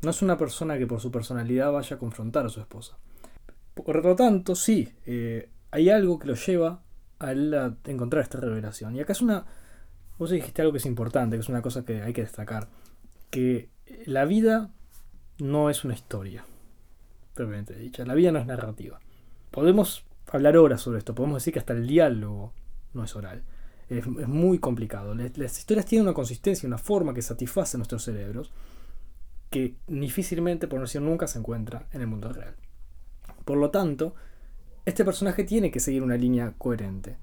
No 0.01 0.09
es 0.09 0.21
una 0.21 0.37
persona 0.37 0.77
que 0.77 0.87
por 0.87 1.01
su 1.01 1.11
personalidad 1.11 1.71
vaya 1.71 1.97
a 1.97 1.99
confrontar 1.99 2.45
a 2.45 2.49
su 2.49 2.61
esposa. 2.61 2.97
Por 3.73 4.03
lo 4.03 4.15
tanto, 4.15 4.55
sí, 4.55 4.89
eh, 5.05 5.49
hay 5.71 5.89
algo 5.89 6.17
que 6.17 6.27
lo 6.27 6.35
lleva 6.35 6.81
a 7.23 7.31
él 7.31 7.53
a 7.53 7.75
encontrar 7.85 8.23
esta 8.23 8.39
revelación. 8.39 8.95
Y 8.95 9.01
acá 9.01 9.13
es 9.13 9.21
una... 9.21 9.45
Vos 10.17 10.29
dijiste 10.29 10.61
algo 10.61 10.71
que 10.71 10.77
es 10.77 10.85
importante, 10.85 11.35
que 11.35 11.41
es 11.41 11.49
una 11.49 11.61
cosa 11.61 11.83
que 11.85 12.01
hay 12.01 12.13
que 12.13 12.21
destacar. 12.21 12.67
Que 13.29 13.69
la 14.05 14.25
vida 14.25 14.71
no 15.39 15.69
es 15.69 15.83
una 15.83 15.93
historia. 15.93 16.45
Propiamente 17.33 17.75
dicha. 17.75 18.05
La 18.05 18.13
vida 18.13 18.31
no 18.31 18.39
es 18.39 18.45
narrativa. 18.45 18.99
Podemos 19.51 20.05
hablar 20.31 20.57
horas 20.57 20.81
sobre 20.81 20.99
esto. 20.99 21.15
Podemos 21.15 21.37
decir 21.37 21.53
que 21.53 21.59
hasta 21.59 21.73
el 21.73 21.87
diálogo 21.87 22.53
no 22.93 23.03
es 23.03 23.15
oral. 23.15 23.43
Es, 23.89 24.05
es 24.05 24.27
muy 24.27 24.59
complicado. 24.59 25.15
Las, 25.15 25.37
las 25.37 25.57
historias 25.57 25.85
tienen 25.85 26.07
una 26.07 26.13
consistencia, 26.13 26.67
una 26.67 26.77
forma 26.77 27.13
que 27.13 27.21
satisface 27.21 27.77
nuestros 27.77 28.03
cerebros 28.03 28.51
que 29.53 29.75
difícilmente, 29.85 30.67
por 30.67 30.79
no 30.79 30.85
decir 30.85 30.99
nunca, 30.99 31.27
se 31.27 31.37
encuentra 31.37 31.85
en 31.91 32.01
el 32.01 32.07
mundo 32.07 32.33
real. 32.33 32.55
Por 33.45 33.57
lo 33.57 33.69
tanto, 33.69 34.15
este 34.85 35.05
personaje 35.05 35.43
tiene 35.43 35.71
que 35.71 35.79
seguir 35.79 36.03
una 36.03 36.17
línea 36.17 36.53
coherente. 36.57 37.17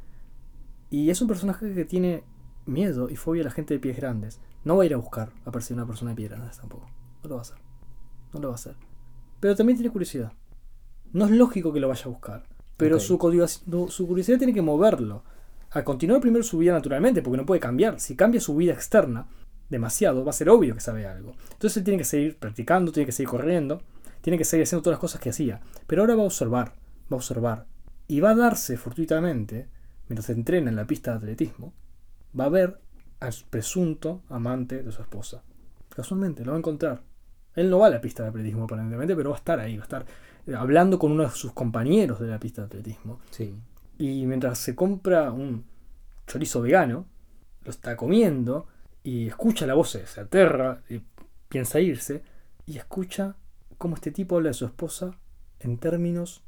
Y 0.89 1.11
es 1.11 1.21
un 1.21 1.29
personaje 1.29 1.73
que 1.75 1.85
tiene 1.85 2.25
miedo 2.67 3.09
y 3.11 3.17
fobia 3.17 3.43
a 3.43 3.45
la 3.45 3.51
gente 3.51 3.75
de 3.75 3.81
pies 3.81 3.97
grandes. 3.97 4.41
No 4.65 4.77
va 4.77 4.83
a 4.83 4.87
ir 4.87 4.95
a 4.95 4.99
buscar 4.99 5.33
a 5.45 5.51
perseguir 5.51 5.81
a 5.81 5.83
una 5.83 5.89
persona 5.89 6.11
de 6.11 6.17
pies 6.17 6.31
grandes 6.31 6.59
tampoco. 6.59 6.87
No 7.23 7.29
lo 7.29 7.35
va 7.37 7.41
a 7.41 7.43
hacer. 7.43 7.57
No 8.33 8.41
lo 8.41 8.49
va 8.49 8.55
a 8.55 8.57
hacer. 8.57 8.77
Pero 9.41 9.57
también 9.57 9.77
tiene 9.77 9.93
curiosidad. 9.93 10.33
No 11.13 11.25
es 11.27 11.31
lógico 11.31 11.73
que 11.73 11.81
lo 11.81 11.89
vaya 11.89 12.05
a 12.05 12.09
buscar. 12.09 12.45
Pero 12.77 12.99
su, 12.99 13.19
curiosidad, 13.19 13.89
su 13.89 14.07
curiosidad 14.07 14.39
tiene 14.39 14.55
que 14.55 14.63
moverlo. 14.63 15.23
A 15.71 15.85
continuar 15.85 16.21
primero 16.21 16.43
su 16.43 16.59
vida 16.59 16.73
naturalmente, 16.73 17.23
porque 17.23 17.37
no 17.37 17.47
puede 17.47 17.61
cambiar. 17.61 18.01
Si 18.01 18.17
cambia 18.17 18.41
su 18.41 18.57
vida 18.57 18.73
externa 18.73 19.29
demasiado, 19.69 20.25
va 20.25 20.31
a 20.31 20.35
ser 20.35 20.49
obvio 20.49 20.75
que 20.75 20.81
sabe 20.81 21.07
algo. 21.07 21.35
Entonces 21.53 21.77
él 21.77 21.85
tiene 21.85 21.99
que 21.99 22.05
seguir 22.05 22.37
practicando, 22.39 22.91
tiene 22.91 23.07
que 23.07 23.13
seguir 23.13 23.29
corriendo, 23.29 23.83
tiene 24.21 24.37
que 24.37 24.45
seguir 24.45 24.65
haciendo 24.65 24.83
todas 24.83 24.95
las 24.95 25.01
cosas 25.01 25.21
que 25.21 25.31
hacía. 25.31 25.61
Pero 25.87 26.03
ahora 26.03 26.17
va 26.17 26.23
a 26.23 26.27
observar, 26.27 26.75
va 27.11 27.15
a 27.15 27.17
observar. 27.17 27.67
Y 28.09 28.21
va 28.21 28.31
a 28.31 28.35
darse 28.35 28.77
fortuitamente, 28.77 29.69
mientras 30.09 30.27
se 30.27 30.33
entrena 30.33 30.71
en 30.71 30.77
la 30.77 30.87
pista 30.87 31.13
de 31.13 31.19
atletismo, 31.19 31.73
va 32.39 32.45
a 32.45 32.49
ver 32.49 32.81
al 33.21 33.35
presunto 33.51 34.23
amante 34.29 34.83
de 34.83 34.93
su 34.93 35.03
esposa. 35.03 35.43
Casualmente, 35.95 36.45
lo 36.45 36.53
va 36.53 36.57
a 36.57 36.59
encontrar. 36.59 37.03
Él 37.55 37.69
no 37.69 37.79
va 37.79 37.89
a 37.89 37.91
la 37.91 38.01
pista 38.01 38.23
de 38.23 38.31
atletismo 38.31 38.65
aparentemente, 38.65 39.15
pero 39.17 39.31
va 39.31 39.37
a 39.37 39.39
estar 39.39 39.61
ahí, 39.61 39.77
va 39.77 39.83
a 39.83 39.85
estar 39.85 40.07
eh, 40.47 40.55
hablando 40.55 40.99
con 40.99 41.13
uno 41.13 41.25
de 41.25 41.31
sus 41.31 41.53
compañeros 41.53 42.21
de 42.21 42.29
la 42.29 42.39
pista 42.39 42.63
de 42.63 42.67
atletismo. 42.67 43.21
Sí. 43.31 43.55
Y 43.99 44.27
mientras 44.27 44.59
se 44.59 44.75
compra 44.75 45.31
un 45.31 45.65
chorizo 46.27 46.63
vegano, 46.63 47.07
lo 47.63 47.71
está 47.71 47.97
comiendo 47.97 48.67
y 49.03 49.29
escucha 49.29 49.67
la 49.67 49.75
voz, 49.75 49.91
se 49.91 50.21
aterra, 50.21 50.83
y 50.89 51.03
piensa 51.49 51.81
irse, 51.81 52.23
y 52.67 52.79
escucha 52.79 53.37
cómo 53.79 53.97
este 53.97 54.11
tipo 54.11 54.37
habla 54.37 54.51
de 54.51 54.55
su 54.55 54.65
esposa 54.65 55.19
en 55.59 55.79
términos 55.79 56.43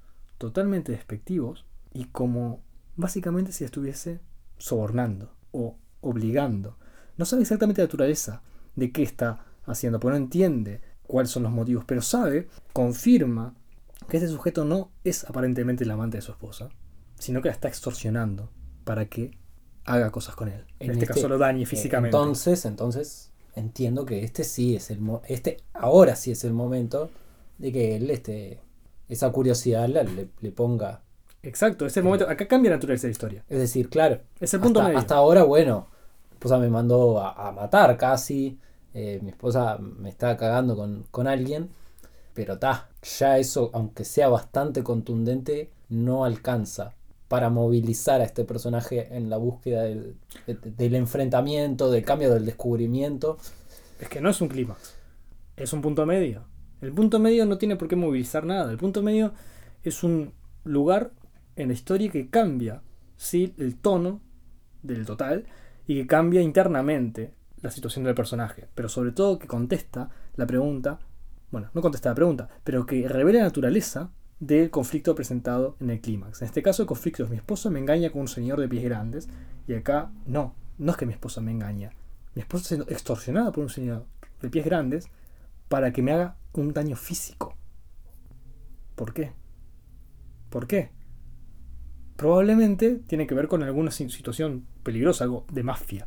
totalmente 0.47 0.93
despectivos 0.93 1.65
y 1.95 2.05
como 2.07 2.61
básicamente 2.97 3.53
si 3.53 3.65
estuviese 3.65 4.21
sobornando 4.59 5.35
o 5.53 5.77
obligando. 6.01 6.77
No 7.17 7.25
sabe 7.25 7.43
exactamente 7.43 7.81
la 7.81 7.87
naturaleza 7.87 8.43
de 8.77 8.91
qué 8.91 9.03
está 9.03 9.45
haciendo, 9.67 10.01
porque 10.01 10.19
no 10.19 10.25
entiende 10.25 10.81
cuáles 11.07 11.31
son 11.31 11.43
los 11.45 11.53
motivos, 11.53 11.85
pero 11.87 12.01
sabe, 12.03 12.49
confirma 12.73 13.55
que 14.09 14.17
este 14.17 14.29
sujeto 14.29 14.65
no 14.65 14.91
es 15.05 15.25
aparentemente 15.25 15.85
el 15.85 15.91
amante 15.91 16.17
de 16.19 16.23
su 16.23 16.33
esposa, 16.33 16.69
sino 17.19 17.41
que 17.41 17.49
la 17.49 17.55
está 17.55 17.69
extorsionando 17.69 18.51
para 18.85 19.07
que 19.07 19.39
haga 19.85 20.11
cosas 20.11 20.35
con 20.35 20.49
él. 20.49 20.65
En, 20.81 20.91
En 20.91 20.91
este, 20.93 21.05
este- 21.05 21.15
caso 21.15 21.29
lo 21.29 21.39
dañe 21.39 21.67
físicamente. 21.67 22.17
Entonces, 22.17 22.65
entonces 22.65 23.31
entiendo 23.55 24.05
que 24.07 24.25
este 24.25 24.43
sí 24.45 24.75
es 24.75 24.91
el 24.91 25.01
mo- 25.01 25.23
este 25.29 25.59
ahora 25.75 26.17
sí 26.17 26.31
es 26.33 26.43
el 26.45 26.53
momento 26.53 27.11
de 27.59 27.71
que 27.73 27.97
él 27.97 28.11
este 28.11 28.61
esa 29.13 29.31
curiosidad 29.31 29.89
la- 29.89 30.03
le, 30.03 30.29
le 30.41 30.51
ponga. 30.53 31.03
Exacto, 31.43 31.87
es 31.87 31.97
el 31.97 32.05
momento. 32.05 32.29
Acá 32.29 32.47
cambia 32.47 32.71
la 32.71 32.77
naturaleza 32.77 33.03
de 33.03 33.09
la 33.09 33.13
historia. 33.13 33.45
Es 33.49 33.59
decir, 33.59 33.89
claro, 33.89 34.21
Es 34.41 34.55
el 34.55 34.61
punto 34.61 34.79
hasta, 34.81 34.89
medio. 34.89 34.99
hasta 35.01 35.15
ahora, 35.17 35.43
bueno, 35.45 35.89
mi 36.31 36.35
esposa 36.37 36.59
me 36.59 36.69
mandó 36.69 37.21
a, 37.21 37.49
a 37.49 37.53
matar 37.53 37.97
casi. 37.97 38.59
eh, 38.95 39.19
mi 39.23 39.31
esposa 39.31 39.79
me 39.79 40.09
está 40.09 40.37
cagando 40.37 40.77
con, 40.77 41.05
con 41.11 41.27
alguien. 41.27 41.71
Pero 42.35 42.59
ta, 42.59 42.89
ya 43.19 43.39
eso, 43.39 43.71
aunque 43.75 44.05
sea 44.05 44.29
bastante 44.29 44.83
contundente, 44.83 45.71
no 45.91 46.25
alcanza 46.25 46.95
para 47.29 47.51
movilizar 47.51 48.21
a 48.21 48.25
este 48.25 48.45
personaje 48.45 49.09
en 49.17 49.29
la 49.31 49.37
búsqueda 49.39 49.83
del, 49.83 50.17
de- 50.47 50.55
del 50.55 50.95
enfrentamiento, 50.95 51.91
del 51.91 52.05
cambio, 52.05 52.33
del 52.33 52.45
descubrimiento. 52.47 53.37
Es 54.01 54.09
que 54.09 54.21
no 54.21 54.31
es 54.31 54.41
un 54.41 54.49
clímax. 54.49 54.95
Es 55.57 55.73
un 55.73 55.83
punto 55.83 56.07
medio. 56.07 56.45
El 56.83 56.93
punto 56.93 57.21
medio 57.21 57.47
no 57.47 57.59
tiene 57.59 57.77
por 57.77 57.87
qué 57.87 57.95
movilizar 57.95 58.45
nada. 58.45 58.71
El 58.73 58.77
punto 58.77 59.05
medio 59.05 59.33
es 59.85 60.03
un 60.03 60.33
lugar 60.65 61.13
en 61.55 61.69
la 61.69 61.75
historia 61.75 62.11
que 62.11 62.29
cambia 62.29 62.83
¿sí? 63.17 63.55
el 63.57 63.77
tono 63.77 64.21
del 64.83 65.07
total 65.07 65.47
y 65.87 65.95
que 65.95 66.09
cambia 66.09 66.43
internamente 66.43 67.35
la 67.61 67.71
situación 67.71 68.05
del 68.05 68.17
personaje. 68.17 68.67
Pero 68.75 68.89
sobre 68.89 69.13
todo 69.13 69.39
que 69.39 69.47
contesta 69.47 70.11
la 70.35 70.45
pregunta, 70.45 70.99
bueno, 71.53 71.71
no 71.73 71.83
contesta 71.83 72.09
la 72.09 72.17
pregunta, 72.17 72.49
pero 72.65 72.85
que 72.85 73.07
revela 73.07 73.39
la 73.39 73.45
naturaleza 73.45 74.11
del 74.41 74.71
conflicto 74.71 75.15
presentado 75.15 75.77
en 75.79 75.91
el 75.91 76.01
clímax. 76.01 76.43
En 76.43 76.47
este 76.47 76.65
caso 76.65 76.83
el 76.83 76.89
conflicto 76.89 77.23
es 77.23 77.31
mi 77.31 77.37
esposa 77.37 77.71
me 77.71 77.79
engaña 77.79 78.11
con 78.11 78.23
un 78.23 78.29
señor 78.29 78.59
de 78.59 78.69
pies 78.69 78.83
grandes 78.83 79.29
y 79.69 79.75
acá 79.75 80.11
no, 80.27 80.57
no 80.79 80.91
es 80.91 80.97
que 80.97 81.07
mi 81.07 81.13
esposa 81.13 81.41
me 81.41 81.53
engaña. 81.53 81.93
Mi 82.35 82.43
esposa 82.43 82.65
siendo 82.65 82.89
extorsionada 82.89 83.53
por 83.53 83.63
un 83.63 83.71
señor 83.71 84.05
de 84.41 84.51
pies 84.51 84.65
grandes 84.65 85.09
para 85.73 85.91
que 85.91 86.03
me 86.03 86.13
haga 86.13 86.37
un 86.53 86.75
daño 86.75 86.97
físico. 86.97 87.57
¿Por 88.95 89.15
qué? 89.15 89.33
¿Por 90.51 90.67
qué? 90.67 90.91
Probablemente 92.17 92.97
tiene 93.07 93.27
que 93.27 93.35
ver 93.35 93.49
con 93.49 93.63
alguna 93.63 93.91
si- 93.91 94.11
situación 94.11 94.67
peligrosa, 94.83 95.25
algo 95.25 95.47
de 95.51 95.63
mafia. 95.63 96.05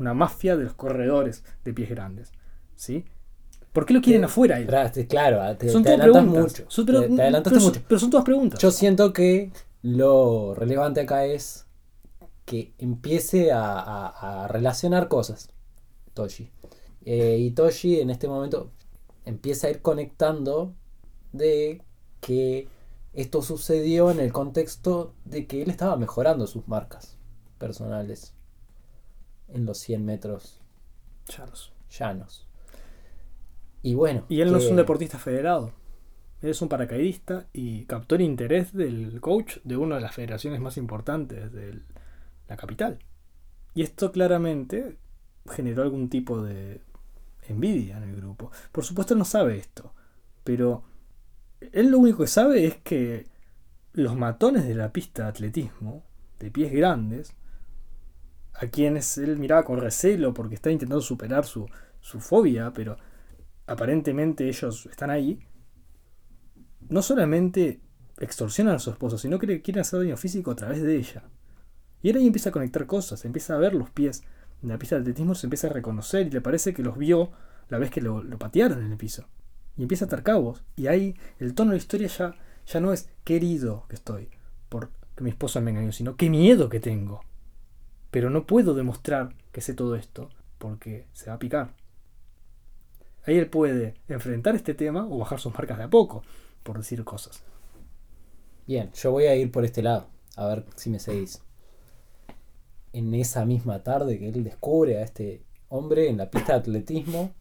Una 0.00 0.14
mafia 0.14 0.56
de 0.56 0.64
los 0.64 0.74
corredores 0.74 1.44
de 1.64 1.72
pies 1.72 1.90
grandes. 1.90 2.32
¿Sí? 2.74 3.04
¿Por 3.72 3.86
qué 3.86 3.94
lo 3.94 4.00
quieren 4.00 4.22
Eh, 4.22 4.26
afuera? 4.26 4.58
él? 4.58 4.66
Claro, 5.08 5.56
te, 5.56 5.68
son 5.68 5.84
te 5.84 5.90
todas 5.96 6.02
preguntas. 6.10 6.42
mucho. 6.42 6.64
Son- 6.68 6.86
pero, 6.86 7.02
te, 7.02 7.08
te 7.08 7.22
adelantaste 7.22 7.50
pero 7.50 7.60
son- 7.60 7.72
mucho. 7.72 7.84
pero 7.88 7.98
son 8.00 8.10
todas 8.10 8.24
preguntas. 8.24 8.58
Yo 8.60 8.70
siento 8.72 9.12
que 9.12 9.52
lo 9.82 10.54
relevante 10.56 11.02
acá 11.02 11.24
es 11.24 11.66
que 12.44 12.74
empiece 12.78 13.52
a, 13.52 13.78
a- 13.78 14.44
a 14.44 14.48
relacionar 14.48 15.06
cosas. 15.06 15.50
Toshi. 16.14 16.50
Eh, 17.04 17.36
y 17.38 17.52
Toshi 17.52 18.00
en 18.00 18.10
este 18.10 18.26
momento 18.26 18.72
empieza 19.24 19.66
a 19.66 19.70
ir 19.70 19.82
conectando 19.82 20.74
de 21.32 21.82
que 22.20 22.68
esto 23.12 23.42
sucedió 23.42 24.10
en 24.10 24.20
el 24.20 24.32
contexto 24.32 25.14
de 25.24 25.46
que 25.46 25.62
él 25.62 25.70
estaba 25.70 25.96
mejorando 25.96 26.46
sus 26.46 26.66
marcas 26.68 27.16
personales 27.58 28.34
en 29.48 29.66
los 29.66 29.78
100 29.78 30.04
metros 30.04 30.60
llanos. 31.90 32.48
Y 33.82 33.94
bueno. 33.94 34.24
Y 34.28 34.40
él 34.40 34.50
no 34.50 34.58
es 34.58 34.66
un 34.66 34.76
deportista 34.76 35.18
federado. 35.18 35.72
Él 36.42 36.50
es 36.50 36.60
un 36.60 36.68
paracaidista 36.68 37.46
y 37.52 37.84
captó 37.84 38.16
el 38.16 38.22
interés 38.22 38.72
del 38.72 39.20
coach 39.20 39.58
de 39.64 39.76
una 39.76 39.96
de 39.96 40.00
las 40.00 40.14
federaciones 40.14 40.60
más 40.60 40.76
importantes 40.76 41.52
de 41.52 41.80
la 42.48 42.56
capital. 42.56 42.98
Y 43.74 43.82
esto 43.82 44.12
claramente 44.12 44.98
generó 45.50 45.82
algún 45.82 46.08
tipo 46.08 46.42
de 46.42 46.80
envidia 47.48 47.96
en 47.98 48.04
el 48.04 48.16
grupo. 48.16 48.50
Por 48.72 48.84
supuesto 48.84 49.14
no 49.14 49.24
sabe 49.24 49.56
esto, 49.56 49.94
pero 50.42 50.84
él 51.72 51.90
lo 51.90 51.98
único 51.98 52.18
que 52.18 52.28
sabe 52.28 52.66
es 52.66 52.76
que 52.76 53.26
los 53.92 54.16
matones 54.16 54.66
de 54.66 54.74
la 54.74 54.92
pista 54.92 55.24
de 55.24 55.28
atletismo, 55.28 56.04
de 56.38 56.50
pies 56.50 56.72
grandes, 56.72 57.34
a 58.54 58.66
quienes 58.66 59.18
él 59.18 59.38
miraba 59.38 59.64
con 59.64 59.80
recelo 59.80 60.34
porque 60.34 60.54
está 60.54 60.70
intentando 60.70 61.00
superar 61.00 61.44
su, 61.44 61.68
su 62.00 62.20
fobia, 62.20 62.72
pero 62.72 62.96
aparentemente 63.66 64.48
ellos 64.48 64.86
están 64.86 65.10
ahí, 65.10 65.40
no 66.88 67.02
solamente 67.02 67.80
extorsionan 68.18 68.76
a 68.76 68.78
su 68.78 68.90
esposo, 68.90 69.18
sino 69.18 69.38
que 69.38 69.62
quieren 69.62 69.80
hacer 69.80 70.00
daño 70.00 70.16
físico 70.16 70.50
a 70.50 70.56
través 70.56 70.82
de 70.82 70.96
ella. 70.96 71.24
Y 72.02 72.10
él 72.10 72.16
ahí 72.16 72.26
empieza 72.26 72.50
a 72.50 72.52
conectar 72.52 72.86
cosas, 72.86 73.24
empieza 73.24 73.54
a 73.54 73.58
ver 73.58 73.74
los 73.74 73.90
pies 73.90 74.22
en 74.64 74.70
la 74.70 74.78
pista 74.78 74.96
de 74.96 75.02
atletismo, 75.02 75.34
se 75.34 75.46
empieza 75.46 75.66
a 75.66 75.72
reconocer 75.72 76.26
y 76.26 76.30
le 76.30 76.40
parece 76.40 76.72
que 76.72 76.82
los 76.82 76.96
vio 76.96 77.30
la 77.68 77.78
vez 77.78 77.90
que 77.90 78.00
lo, 78.00 78.22
patearon 78.38 78.82
en 78.82 78.92
el 78.92 78.98
piso. 78.98 79.26
Y 79.76 79.82
empieza 79.82 80.06
a 80.06 80.08
atar 80.08 80.22
cabos. 80.22 80.64
Y 80.76 80.86
ahí 80.86 81.16
el 81.38 81.54
tono 81.54 81.70
de 81.70 81.76
la 81.76 81.82
historia 81.82 82.08
ya, 82.08 82.34
ya 82.66 82.80
no 82.80 82.92
es 82.92 83.10
qué 83.24 83.36
herido 83.36 83.84
que 83.88 83.94
estoy 83.94 84.30
por 84.68 84.90
que 85.14 85.22
mi 85.22 85.30
esposa 85.30 85.60
me 85.60 85.70
engañó, 85.70 85.92
sino 85.92 86.16
qué 86.16 86.30
miedo 86.30 86.68
que 86.68 86.80
tengo. 86.80 87.20
Pero 88.10 88.30
no 88.30 88.46
puedo 88.46 88.74
demostrar 88.74 89.34
que 89.52 89.60
sé 89.60 89.74
todo 89.74 89.96
esto 89.96 90.30
porque 90.58 91.06
se 91.12 91.28
va 91.28 91.36
a 91.36 91.38
picar. 91.38 91.74
Ahí 93.26 93.38
él 93.38 93.48
puede 93.48 93.94
enfrentar 94.08 94.54
este 94.54 94.74
tema 94.74 95.06
o 95.06 95.18
bajar 95.18 95.40
sus 95.40 95.52
marcas 95.54 95.78
de 95.78 95.84
a 95.84 95.90
poco, 95.90 96.22
por 96.62 96.78
decir 96.78 97.04
cosas. 97.04 97.42
Bien, 98.66 98.90
yo 98.94 99.10
voy 99.10 99.24
a 99.24 99.36
ir 99.36 99.52
por 99.52 99.64
este 99.64 99.82
lado, 99.82 100.08
a 100.36 100.46
ver 100.46 100.64
si 100.74 100.90
me 100.90 100.98
seguís. 100.98 101.43
En 102.94 103.12
esa 103.12 103.44
misma 103.44 103.82
tarde 103.82 104.18
que 104.18 104.28
él 104.28 104.44
descubre 104.44 104.98
a 104.98 105.02
este 105.02 105.44
hombre 105.68 106.08
en 106.08 106.16
la 106.16 106.30
pista 106.30 106.52
de 106.52 106.60
atletismo, 106.60 107.32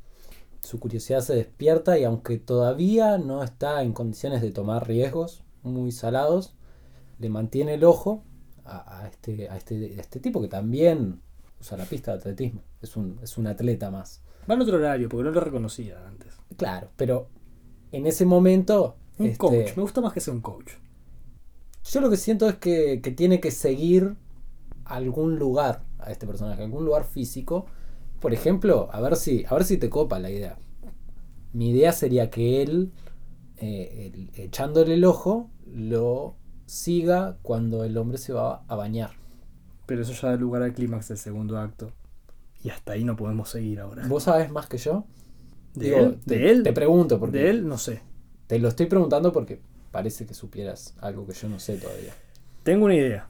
su 0.61 0.79
curiosidad 0.79 1.21
se 1.21 1.35
despierta 1.35 1.99
y 1.99 2.03
aunque 2.03 2.39
todavía 2.39 3.17
no 3.19 3.43
está 3.43 3.83
en 3.83 3.93
condiciones 3.93 4.41
de 4.41 4.51
tomar 4.51 4.87
riesgos 4.87 5.43
muy 5.61 5.91
salados, 5.91 6.55
le 7.19 7.29
mantiene 7.29 7.75
el 7.75 7.83
ojo 7.83 8.23
a, 8.65 9.01
a 9.01 9.07
este, 9.07 9.47
a, 9.47 9.57
este, 9.57 9.95
a 9.97 10.01
este 10.01 10.19
tipo 10.19 10.41
que 10.41 10.47
también 10.47 11.21
usa 11.59 11.77
la 11.77 11.85
pista 11.85 12.11
de 12.11 12.17
atletismo. 12.17 12.63
Es 12.81 12.97
un, 12.97 13.19
es 13.21 13.37
un 13.37 13.47
atleta 13.47 13.91
más. 13.91 14.23
Va 14.49 14.55
en 14.55 14.61
otro 14.61 14.77
horario 14.77 15.07
porque 15.07 15.23
no 15.23 15.31
lo 15.31 15.39
reconocía 15.39 16.05
antes. 16.07 16.33
Claro, 16.57 16.89
pero 16.97 17.29
en 17.91 18.07
ese 18.07 18.25
momento... 18.25 18.95
Un 19.19 19.27
este, 19.27 19.37
coach, 19.37 19.77
me 19.77 19.83
gusta 19.83 20.01
más 20.01 20.13
que 20.13 20.19
sea 20.19 20.33
un 20.33 20.41
coach. 20.41 20.71
Yo 21.83 22.01
lo 22.01 22.09
que 22.09 22.17
siento 22.17 22.49
es 22.49 22.55
que, 22.55 23.01
que 23.01 23.11
tiene 23.11 23.39
que 23.39 23.51
seguir 23.51 24.15
algún 24.85 25.37
lugar 25.39 25.83
a 25.99 26.11
este 26.11 26.27
personaje, 26.27 26.63
algún 26.63 26.85
lugar 26.85 27.05
físico. 27.05 27.65
Por 28.19 28.33
ejemplo, 28.33 28.89
a 28.91 29.01
ver 29.01 29.15
si, 29.15 29.45
a 29.47 29.53
ver 29.53 29.63
si 29.65 29.77
te 29.77 29.89
copa 29.89 30.19
la 30.19 30.29
idea. 30.31 30.57
mi 31.53 31.69
idea 31.71 31.91
sería 31.93 32.29
que 32.29 32.61
él, 32.63 32.91
eh, 33.57 34.29
echándole 34.35 34.95
el 34.95 35.05
ojo, 35.05 35.49
lo 35.65 36.35
siga 36.65 37.37
cuando 37.41 37.83
el 37.83 37.97
hombre 37.97 38.17
se 38.17 38.33
va 38.33 38.63
a 38.67 38.75
bañar. 38.75 39.11
Pero 39.85 40.01
eso 40.01 40.13
ya 40.13 40.29
da 40.29 40.35
lugar 40.37 40.63
al 40.63 40.73
clímax 40.73 41.09
del 41.09 41.17
segundo 41.17 41.57
acto. 41.59 41.91
Y 42.63 42.69
hasta 42.69 42.93
ahí 42.93 43.03
no 43.03 43.15
podemos 43.17 43.49
seguir 43.49 43.79
ahora. 43.81 44.07
¿Vos 44.07 44.23
sabés 44.23 44.49
más 44.51 44.67
que 44.67 44.77
yo? 44.77 45.05
¿De 45.75 45.85
Digo, 45.87 45.97
él? 45.99 46.19
te, 46.25 46.37
¿De 46.37 46.51
él? 46.51 46.63
Te 46.63 46.73
pregunto, 46.73 47.19
porque 47.19 47.37
De 47.39 47.49
él, 47.49 47.67
no 47.67 47.77
sé. 47.77 48.01
te 48.47 48.59
lo 48.59 48.69
estoy 48.69 48.85
preguntando 48.87 49.31
porque 49.33 49.59
parece 49.91 50.25
que 50.25 50.33
supieras 50.33 50.95
algo 51.01 51.27
que 51.27 51.33
yo 51.33 51.49
no 51.49 51.59
sé 51.59 51.77
todavía. 51.77 52.13
Tengo 52.63 52.85
una 52.85 52.95
idea. 52.95 53.27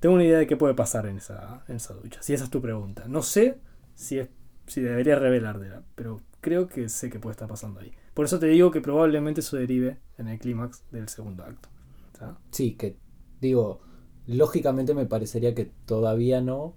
Tengo 0.00 0.14
una 0.14 0.24
idea 0.24 0.38
de 0.38 0.46
qué 0.46 0.56
puede 0.56 0.74
pasar 0.74 1.06
en 1.06 1.18
esa, 1.18 1.62
en 1.68 1.76
esa 1.76 1.94
ducha. 1.94 2.22
Si 2.22 2.32
esa 2.32 2.44
es 2.44 2.50
tu 2.50 2.60
pregunta. 2.60 3.04
No 3.06 3.22
sé 3.22 3.58
si, 3.94 4.18
es, 4.18 4.28
si 4.66 4.80
debería 4.80 5.18
revelártela, 5.18 5.82
pero 5.94 6.20
creo 6.40 6.68
que 6.68 6.88
sé 6.88 7.10
qué 7.10 7.18
puede 7.20 7.32
estar 7.32 7.48
pasando 7.48 7.80
ahí. 7.80 7.92
Por 8.14 8.24
eso 8.24 8.38
te 8.38 8.46
digo 8.46 8.70
que 8.70 8.80
probablemente 8.80 9.40
eso 9.40 9.56
derive 9.56 9.98
en 10.18 10.28
el 10.28 10.38
clímax 10.38 10.82
del 10.90 11.08
segundo 11.08 11.44
acto. 11.44 11.68
Sí, 12.50 12.74
que 12.74 12.96
digo, 13.40 13.80
lógicamente 14.26 14.94
me 14.94 15.06
parecería 15.06 15.54
que 15.54 15.70
todavía 15.86 16.40
no, 16.42 16.76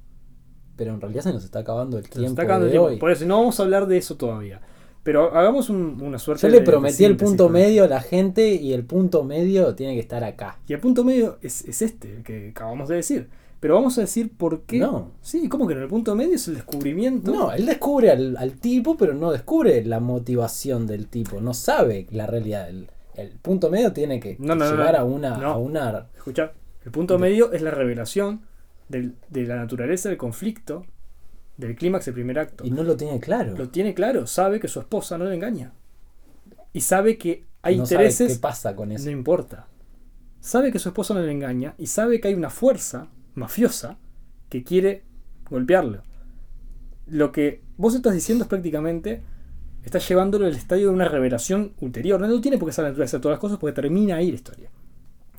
pero 0.76 0.94
en 0.94 1.02
realidad 1.02 1.24
se 1.24 1.34
nos 1.34 1.44
está 1.44 1.60
acabando 1.60 1.98
el 1.98 2.06
Se 2.06 2.12
tiempo 2.12 2.30
está 2.30 2.44
acabando 2.44 2.66
el 2.68 2.72
de 2.72 2.74
tiempo. 2.74 2.88
hoy. 2.88 2.98
Por 2.98 3.12
eso 3.12 3.26
no 3.26 3.38
vamos 3.40 3.60
a 3.60 3.64
hablar 3.64 3.88
de 3.88 3.98
eso 3.98 4.16
todavía. 4.16 4.62
Pero 5.04 5.36
hagamos 5.36 5.70
un- 5.70 6.02
una 6.02 6.18
suerte 6.18 6.44
Yo 6.44 6.50
le 6.50 6.62
prometí 6.62 7.00
de 7.04 7.08
el 7.08 7.18
punto 7.18 7.50
medio 7.50 7.84
a 7.84 7.88
la 7.88 8.02
gente 8.02 8.54
y 8.56 8.72
el 8.74 8.86
punto 8.86 9.24
medio 9.24 9.76
tiene 9.76 9.94
que 9.96 10.00
estar 10.00 10.24
acá. 10.24 10.60
Y 10.68 10.74
el 10.74 10.80
punto 10.80 11.04
medio 11.04 11.38
es, 11.42 11.66
es 11.66 11.82
este, 11.82 12.18
el 12.18 12.24
que 12.24 12.50
acabamos 12.50 12.88
de 12.90 12.96
decir. 12.96 13.28
Pero 13.60 13.76
vamos 13.76 13.98
a 13.98 14.02
decir 14.02 14.32
por 14.36 14.62
qué. 14.64 14.78
No. 14.80 15.12
Sí, 15.22 15.48
¿cómo 15.48 15.68
que 15.68 15.76
no? 15.76 15.82
El 15.82 15.88
punto 15.88 16.16
medio 16.16 16.36
es 16.36 16.48
el 16.48 16.56
descubrimiento. 16.56 17.32
No, 17.34 17.52
él 17.54 17.66
descubre 17.66 18.12
al, 18.12 18.36
al 18.38 18.54
tipo, 18.54 18.98
pero 18.98 19.14
no 19.14 19.32
descubre 19.32 19.84
la 19.86 20.00
motivación 20.02 20.86
del 20.88 21.08
tipo, 21.08 21.40
no 21.42 21.54
sabe 21.54 22.08
la 22.12 22.26
realidad. 22.28 22.70
El, 22.70 22.90
el 23.16 23.30
punto 23.42 23.70
medio 23.70 23.94
tiene 23.94 24.20
que 24.20 24.36
No, 24.40 24.56
llegar 24.56 24.94
no. 24.94 25.00
a 25.00 25.04
una... 25.06 25.36
A 25.36 25.58
una 25.58 26.08
Escucha, 26.16 26.52
el 26.86 26.92
punto 26.92 27.18
medio 27.20 27.52
es 27.54 27.62
la 27.62 27.72
revelación 27.72 28.42
del- 28.90 29.16
de 29.30 29.44
la 29.46 29.56
naturaleza 29.56 30.10
del 30.10 30.18
conflicto 30.18 30.86
del 31.58 31.76
clímax 31.76 32.06
del 32.06 32.14
primer 32.14 32.40
acto. 32.40 32.66
y 32.66 32.72
no 32.72 32.84
lo 32.84 32.98
tiene 32.98 33.20
claro. 33.20 33.56
Lo 33.56 33.70
tiene 33.70 33.94
claro, 33.94 34.28
sabe 34.28 34.60
que 34.60 34.68
su 34.68 34.80
esposa 34.80 35.18
no 35.18 35.26
le 35.26 35.36
engaña. 35.36 35.74
Y 36.74 36.82
sabe 36.82 37.18
que 37.18 37.46
hay 37.62 37.78
no 37.78 37.86
sabe 37.86 38.04
intereses. 38.06 38.34
qué 38.34 38.40
pasa 38.40 38.76
con 38.76 38.92
eso. 38.92 39.06
No 39.06 39.12
importa. 39.12 39.68
Sabe 40.40 40.72
que 40.72 40.80
su 40.80 40.90
esposa 40.90 41.14
no 41.14 41.22
le 41.22 41.32
engaña 41.32 41.76
y 41.78 41.88
sabe 41.88 42.20
que 42.20 42.28
hay 42.28 42.34
una 42.34 42.50
fuerza 42.50 43.08
mafiosa 43.36 43.98
que 44.50 44.64
quiere 44.64 45.04
golpearlo. 45.50 46.04
Lo 47.08 47.32
que 47.32 47.62
vos 47.78 47.96
estás 47.96 48.14
diciendo 48.14 48.44
es 48.44 48.50
prácticamente. 48.50 49.24
Estás 49.84 50.08
llevándolo 50.08 50.46
al 50.46 50.56
estadio 50.56 50.88
de 50.88 50.94
una 50.94 51.08
revelación 51.08 51.74
ulterior. 51.82 52.20
No, 52.20 52.28
no 52.28 52.42
tiene 52.42 52.58
por 52.58 52.70
qué 52.70 52.74
ser 52.74 52.84
la 52.84 52.90
naturaleza 52.90 53.18
de 53.18 53.22
todas 53.22 53.36
las 53.36 53.42
cosas 53.42 53.58
porque 53.58 53.74
termina 53.74 54.16
ahí 54.16 54.30
la 54.30 54.36
historia. 54.36 54.70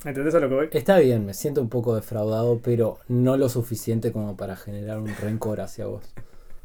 ¿Entendés 0.03 0.35
a 0.35 0.39
lo 0.39 0.49
que 0.49 0.55
voy? 0.55 0.69
Está 0.71 0.99
bien, 0.99 1.25
me 1.25 1.33
siento 1.33 1.61
un 1.61 1.69
poco 1.69 1.95
defraudado, 1.95 2.59
pero 2.63 2.99
no 3.07 3.37
lo 3.37 3.49
suficiente 3.49 4.11
como 4.11 4.35
para 4.35 4.55
generar 4.55 4.99
un 4.99 5.15
rencor 5.15 5.61
hacia 5.61 5.85
vos. 5.87 6.13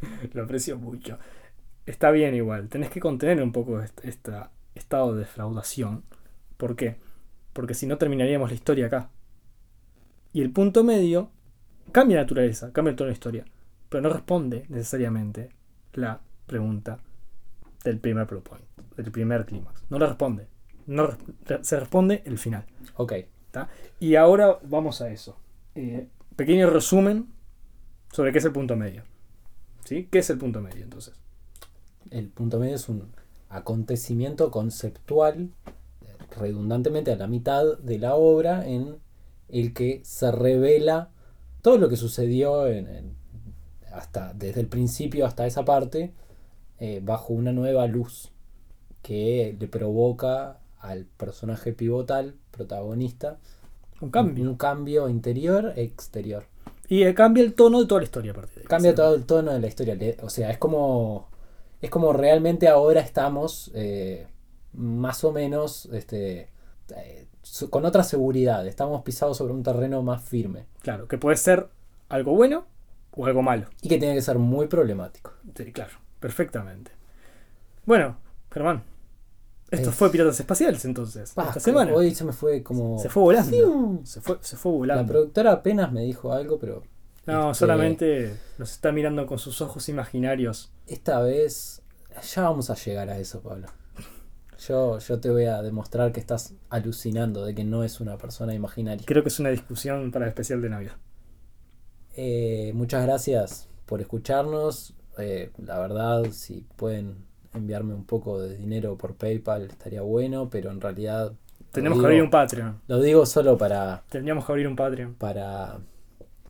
Lo 0.33 0.45
aprecio 0.45 0.79
mucho. 0.79 1.19
Está 1.87 2.11
bien 2.11 2.35
igual. 2.35 2.69
Tenés 2.69 2.91
que 2.91 3.01
contener 3.01 3.43
un 3.43 3.53
poco 3.53 3.81
este 3.81 4.09
esta 4.09 4.51
estado 4.75 5.15
de 5.15 5.21
defraudación. 5.21 6.05
¿Por 6.57 6.77
qué? 6.77 6.97
Porque 7.53 7.75
si 7.75 7.87
no 7.87 7.99
terminaríamos 7.99 8.51
la 8.51 8.55
historia 8.55 8.87
acá. 8.87 9.11
Y 10.33 10.43
el 10.43 10.53
punto 10.53 10.85
medio 10.85 11.31
cambia 11.93 12.17
la 12.17 12.23
naturaleza, 12.23 12.73
cambia 12.73 12.91
el 12.91 12.97
tono 12.97 13.07
de 13.07 13.13
la 13.13 13.15
historia. 13.15 13.45
Pero 13.89 14.03
no 14.03 14.11
responde 14.11 14.67
necesariamente 14.69 15.51
la 15.95 16.21
pregunta 16.47 16.99
del 17.85 17.99
primer 17.99 18.27
plot 18.27 18.49
point, 18.49 18.65
del 18.97 19.11
primer 19.11 19.45
clímax. 19.45 19.85
No 19.91 19.99
le 19.99 20.07
responde. 20.07 20.47
No 20.91 21.09
se 21.63 21.79
responde 21.79 22.23
el 22.27 22.37
final. 22.37 22.65
Ok, 22.97 23.13
Y 24.01 24.17
ahora 24.17 24.59
vamos 24.65 25.01
a 25.01 25.11
eso. 25.11 25.37
Eh, 25.77 26.09
pequeño 26.35 26.69
resumen 26.69 27.29
sobre 28.13 28.33
qué 28.33 28.39
es 28.39 28.45
el 28.45 28.53
punto 28.53 28.75
medio. 28.75 29.05
¿Sí? 29.85 30.09
¿Qué 30.11 30.19
es 30.19 30.31
el 30.31 30.39
punto 30.39 30.61
medio 30.61 30.83
entonces? 30.85 31.15
el 32.11 32.27
punto 32.29 32.59
medio 32.59 32.75
es 32.75 32.89
un 32.89 33.13
acontecimiento 33.51 34.51
conceptual, 34.51 35.51
redundantemente 36.37 37.13
a 37.13 37.17
la 37.17 37.29
mitad 37.29 37.79
de 37.79 37.99
la 38.01 38.17
obra, 38.17 38.67
en 38.67 38.97
el 39.49 39.73
que 39.75 40.01
se 40.05 40.33
revela 40.33 41.11
todo 41.63 41.79
lo 41.79 41.89
que 41.89 41.97
sucedió 41.97 42.67
en- 42.67 42.89
en- 42.89 43.15
hasta, 43.93 44.35
desde 44.35 44.61
el 44.61 44.67
principio 44.67 45.25
hasta 45.25 45.47
esa 45.47 45.65
parte, 45.65 46.13
eh, 46.81 47.01
bajo 47.03 47.33
una 47.33 47.53
nueva 47.53 47.87
luz 47.87 48.33
que 49.03 49.57
le 49.59 49.69
provoca 49.69 50.59
al 50.81 51.05
personaje 51.05 51.73
pivotal, 51.73 52.35
protagonista, 52.51 53.39
Un 54.01 54.11
cambio. 54.11 54.51
un 54.51 54.57
cambio 54.57 55.09
interior 55.09 55.73
e 55.77 55.83
exterior. 55.83 56.45
Y 56.89 57.05
eh, 57.05 57.15
cambia 57.15 57.45
el 57.45 57.55
tono 57.55 57.81
de 57.81 57.87
toda 57.87 58.01
la 58.01 58.05
historia 58.05 58.33
a 58.33 58.35
partir 58.35 58.55
de 58.57 58.61
ahí. 58.63 58.67
Cambia 58.67 58.95
todo 58.95 59.15
el 59.15 59.25
tono 59.25 59.53
de 59.53 59.61
la 59.61 59.67
historia. 59.69 59.97
O 60.23 60.31
sea, 60.31 60.51
es 60.51 60.59
como. 60.59 61.29
Es 61.81 61.89
como 61.89 62.13
realmente 62.13 62.69
ahora 62.69 63.01
estamos 63.01 63.71
eh, 63.75 64.27
más 64.75 65.25
o 65.25 65.33
menos 65.33 65.87
este, 65.93 66.51
eh, 66.95 67.27
con 67.71 67.85
otra 67.85 68.03
seguridad. 68.03 68.67
Estamos 68.67 69.03
pisados 69.03 69.37
sobre 69.39 69.53
un 69.55 69.63
terreno 69.63 70.03
más 70.03 70.23
firme. 70.23 70.67
Claro, 70.83 71.09
que 71.09 71.17
puede 71.17 71.37
ser 71.37 71.69
algo 72.09 72.35
bueno 72.35 72.67
o 73.13 73.25
algo 73.27 73.41
malo. 73.43 73.69
Y 73.81 73.89
que 73.89 73.99
tiene 73.99 74.15
que 74.15 74.21
ser 74.21 74.39
muy 74.39 74.67
problemático. 74.67 75.33
Sí, 75.57 75.73
claro, 75.73 75.93
perfectamente. 76.19 76.91
Bueno, 77.87 78.19
Germán, 78.51 78.83
esto 79.71 79.93
fue 79.93 80.11
Piratas 80.11 80.39
Espaciales 80.41 80.85
entonces. 80.85 81.33
Pa, 81.33 81.49
esta 81.49 81.61
semana. 81.61 81.93
Hoy 81.95 82.15
se 82.15 82.25
me 82.25 82.33
fue 82.33 82.63
como. 82.63 82.99
Se 82.99 83.09
fue 83.09 83.23
volando. 83.23 84.01
Se 84.05 84.21
fue, 84.21 84.39
se 84.41 84.57
fue 84.57 84.73
La 84.73 84.79
volando. 84.79 85.13
productora 85.13 85.53
apenas 85.53 85.93
me 85.93 86.03
dijo 86.03 86.33
algo, 86.33 86.59
pero. 86.59 86.83
No, 87.27 87.51
este, 87.51 87.61
solamente 87.61 88.37
nos 88.59 88.73
está 88.73 88.93
mirando 88.93 89.27
con 89.27 89.39
sus 89.39 89.61
ojos 89.61 89.89
imaginarios. 89.89 90.73
Esta 90.87 91.21
vez. 91.21 91.83
Ya 92.35 92.43
vamos 92.43 92.71
a 92.71 92.75
llegar 92.75 93.09
a 93.09 93.19
eso, 93.19 93.41
Pablo. 93.41 93.69
Yo, 94.67 94.99
yo 94.99 95.21
te 95.21 95.31
voy 95.31 95.45
a 95.45 95.63
demostrar 95.63 96.13
que 96.13 96.21
estás 96.21 96.55
alucinando 96.69 97.45
de 97.47 97.55
que 97.55 97.65
no 97.65 97.83
es 97.85 98.01
una 98.01 98.19
persona 98.19 98.53
imaginaria. 98.53 99.05
Creo 99.07 99.23
que 99.23 99.31
es 99.31 99.41
una 99.41 99.49
discusión 99.51 100.11
para 100.11 100.27
el 100.27 100.31
especial 100.31 100.61
de 100.61 100.69
Navidad. 100.69 100.97
Eh, 102.15 102.73
muchas 102.75 103.05
gracias 103.05 103.69
por 103.87 104.01
escucharnos. 104.01 104.95
Eh, 105.19 105.51
la 105.59 105.79
verdad, 105.79 106.25
si 106.33 106.67
pueden 106.77 107.25
enviarme 107.55 107.95
un 107.95 108.05
poco 108.05 108.41
de 108.41 108.57
dinero 108.57 108.97
por 108.97 109.15
PayPal 109.15 109.63
estaría 109.63 110.03
bueno, 110.03 110.49
pero 110.51 110.71
en 110.71 110.81
realidad 110.81 111.33
Tenemos 111.73 111.99
que 112.01 112.07
abrir 112.07 112.23
un 112.23 112.31
Patreon. 112.31 112.81
lo 112.87 113.01
digo 113.01 113.27
solo 113.27 113.59
para, 113.59 114.03
Tendríamos 114.09 114.45
que 114.45 114.53
abrir 114.53 114.69
un 114.69 114.77
Patreon. 114.77 115.15
para 115.15 115.79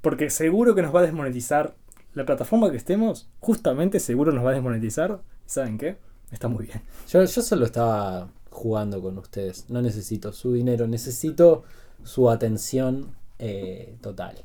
Porque 0.00 0.30
seguro 0.30 0.74
que 0.74 0.82
nos 0.82 0.94
va 0.94 1.00
a 1.00 1.02
desmonetizar. 1.04 1.74
La 2.12 2.24
plataforma 2.26 2.70
que 2.72 2.76
estemos, 2.76 3.28
justamente 3.38 4.00
seguro 4.00 4.32
nos 4.32 4.44
va 4.44 4.50
a 4.50 4.54
desmonetizar. 4.54 5.20
¿Y 5.46 5.50
¿Saben 5.50 5.78
qué? 5.78 5.96
Está 6.32 6.48
muy 6.48 6.66
bien. 6.66 6.82
Yo, 7.08 7.22
yo 7.24 7.42
solo 7.42 7.64
estaba 7.64 8.28
jugando 8.50 9.00
con 9.00 9.16
ustedes. 9.18 9.70
No 9.70 9.80
necesito 9.80 10.32
su 10.32 10.52
dinero, 10.52 10.88
necesito 10.88 11.62
su 12.02 12.28
atención 12.28 13.14
eh, 13.38 13.96
total. 14.00 14.44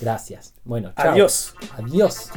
Gracias. 0.00 0.54
Bueno, 0.64 0.92
chao. 0.96 1.12
Adiós. 1.12 1.54
Adiós. 1.76 2.30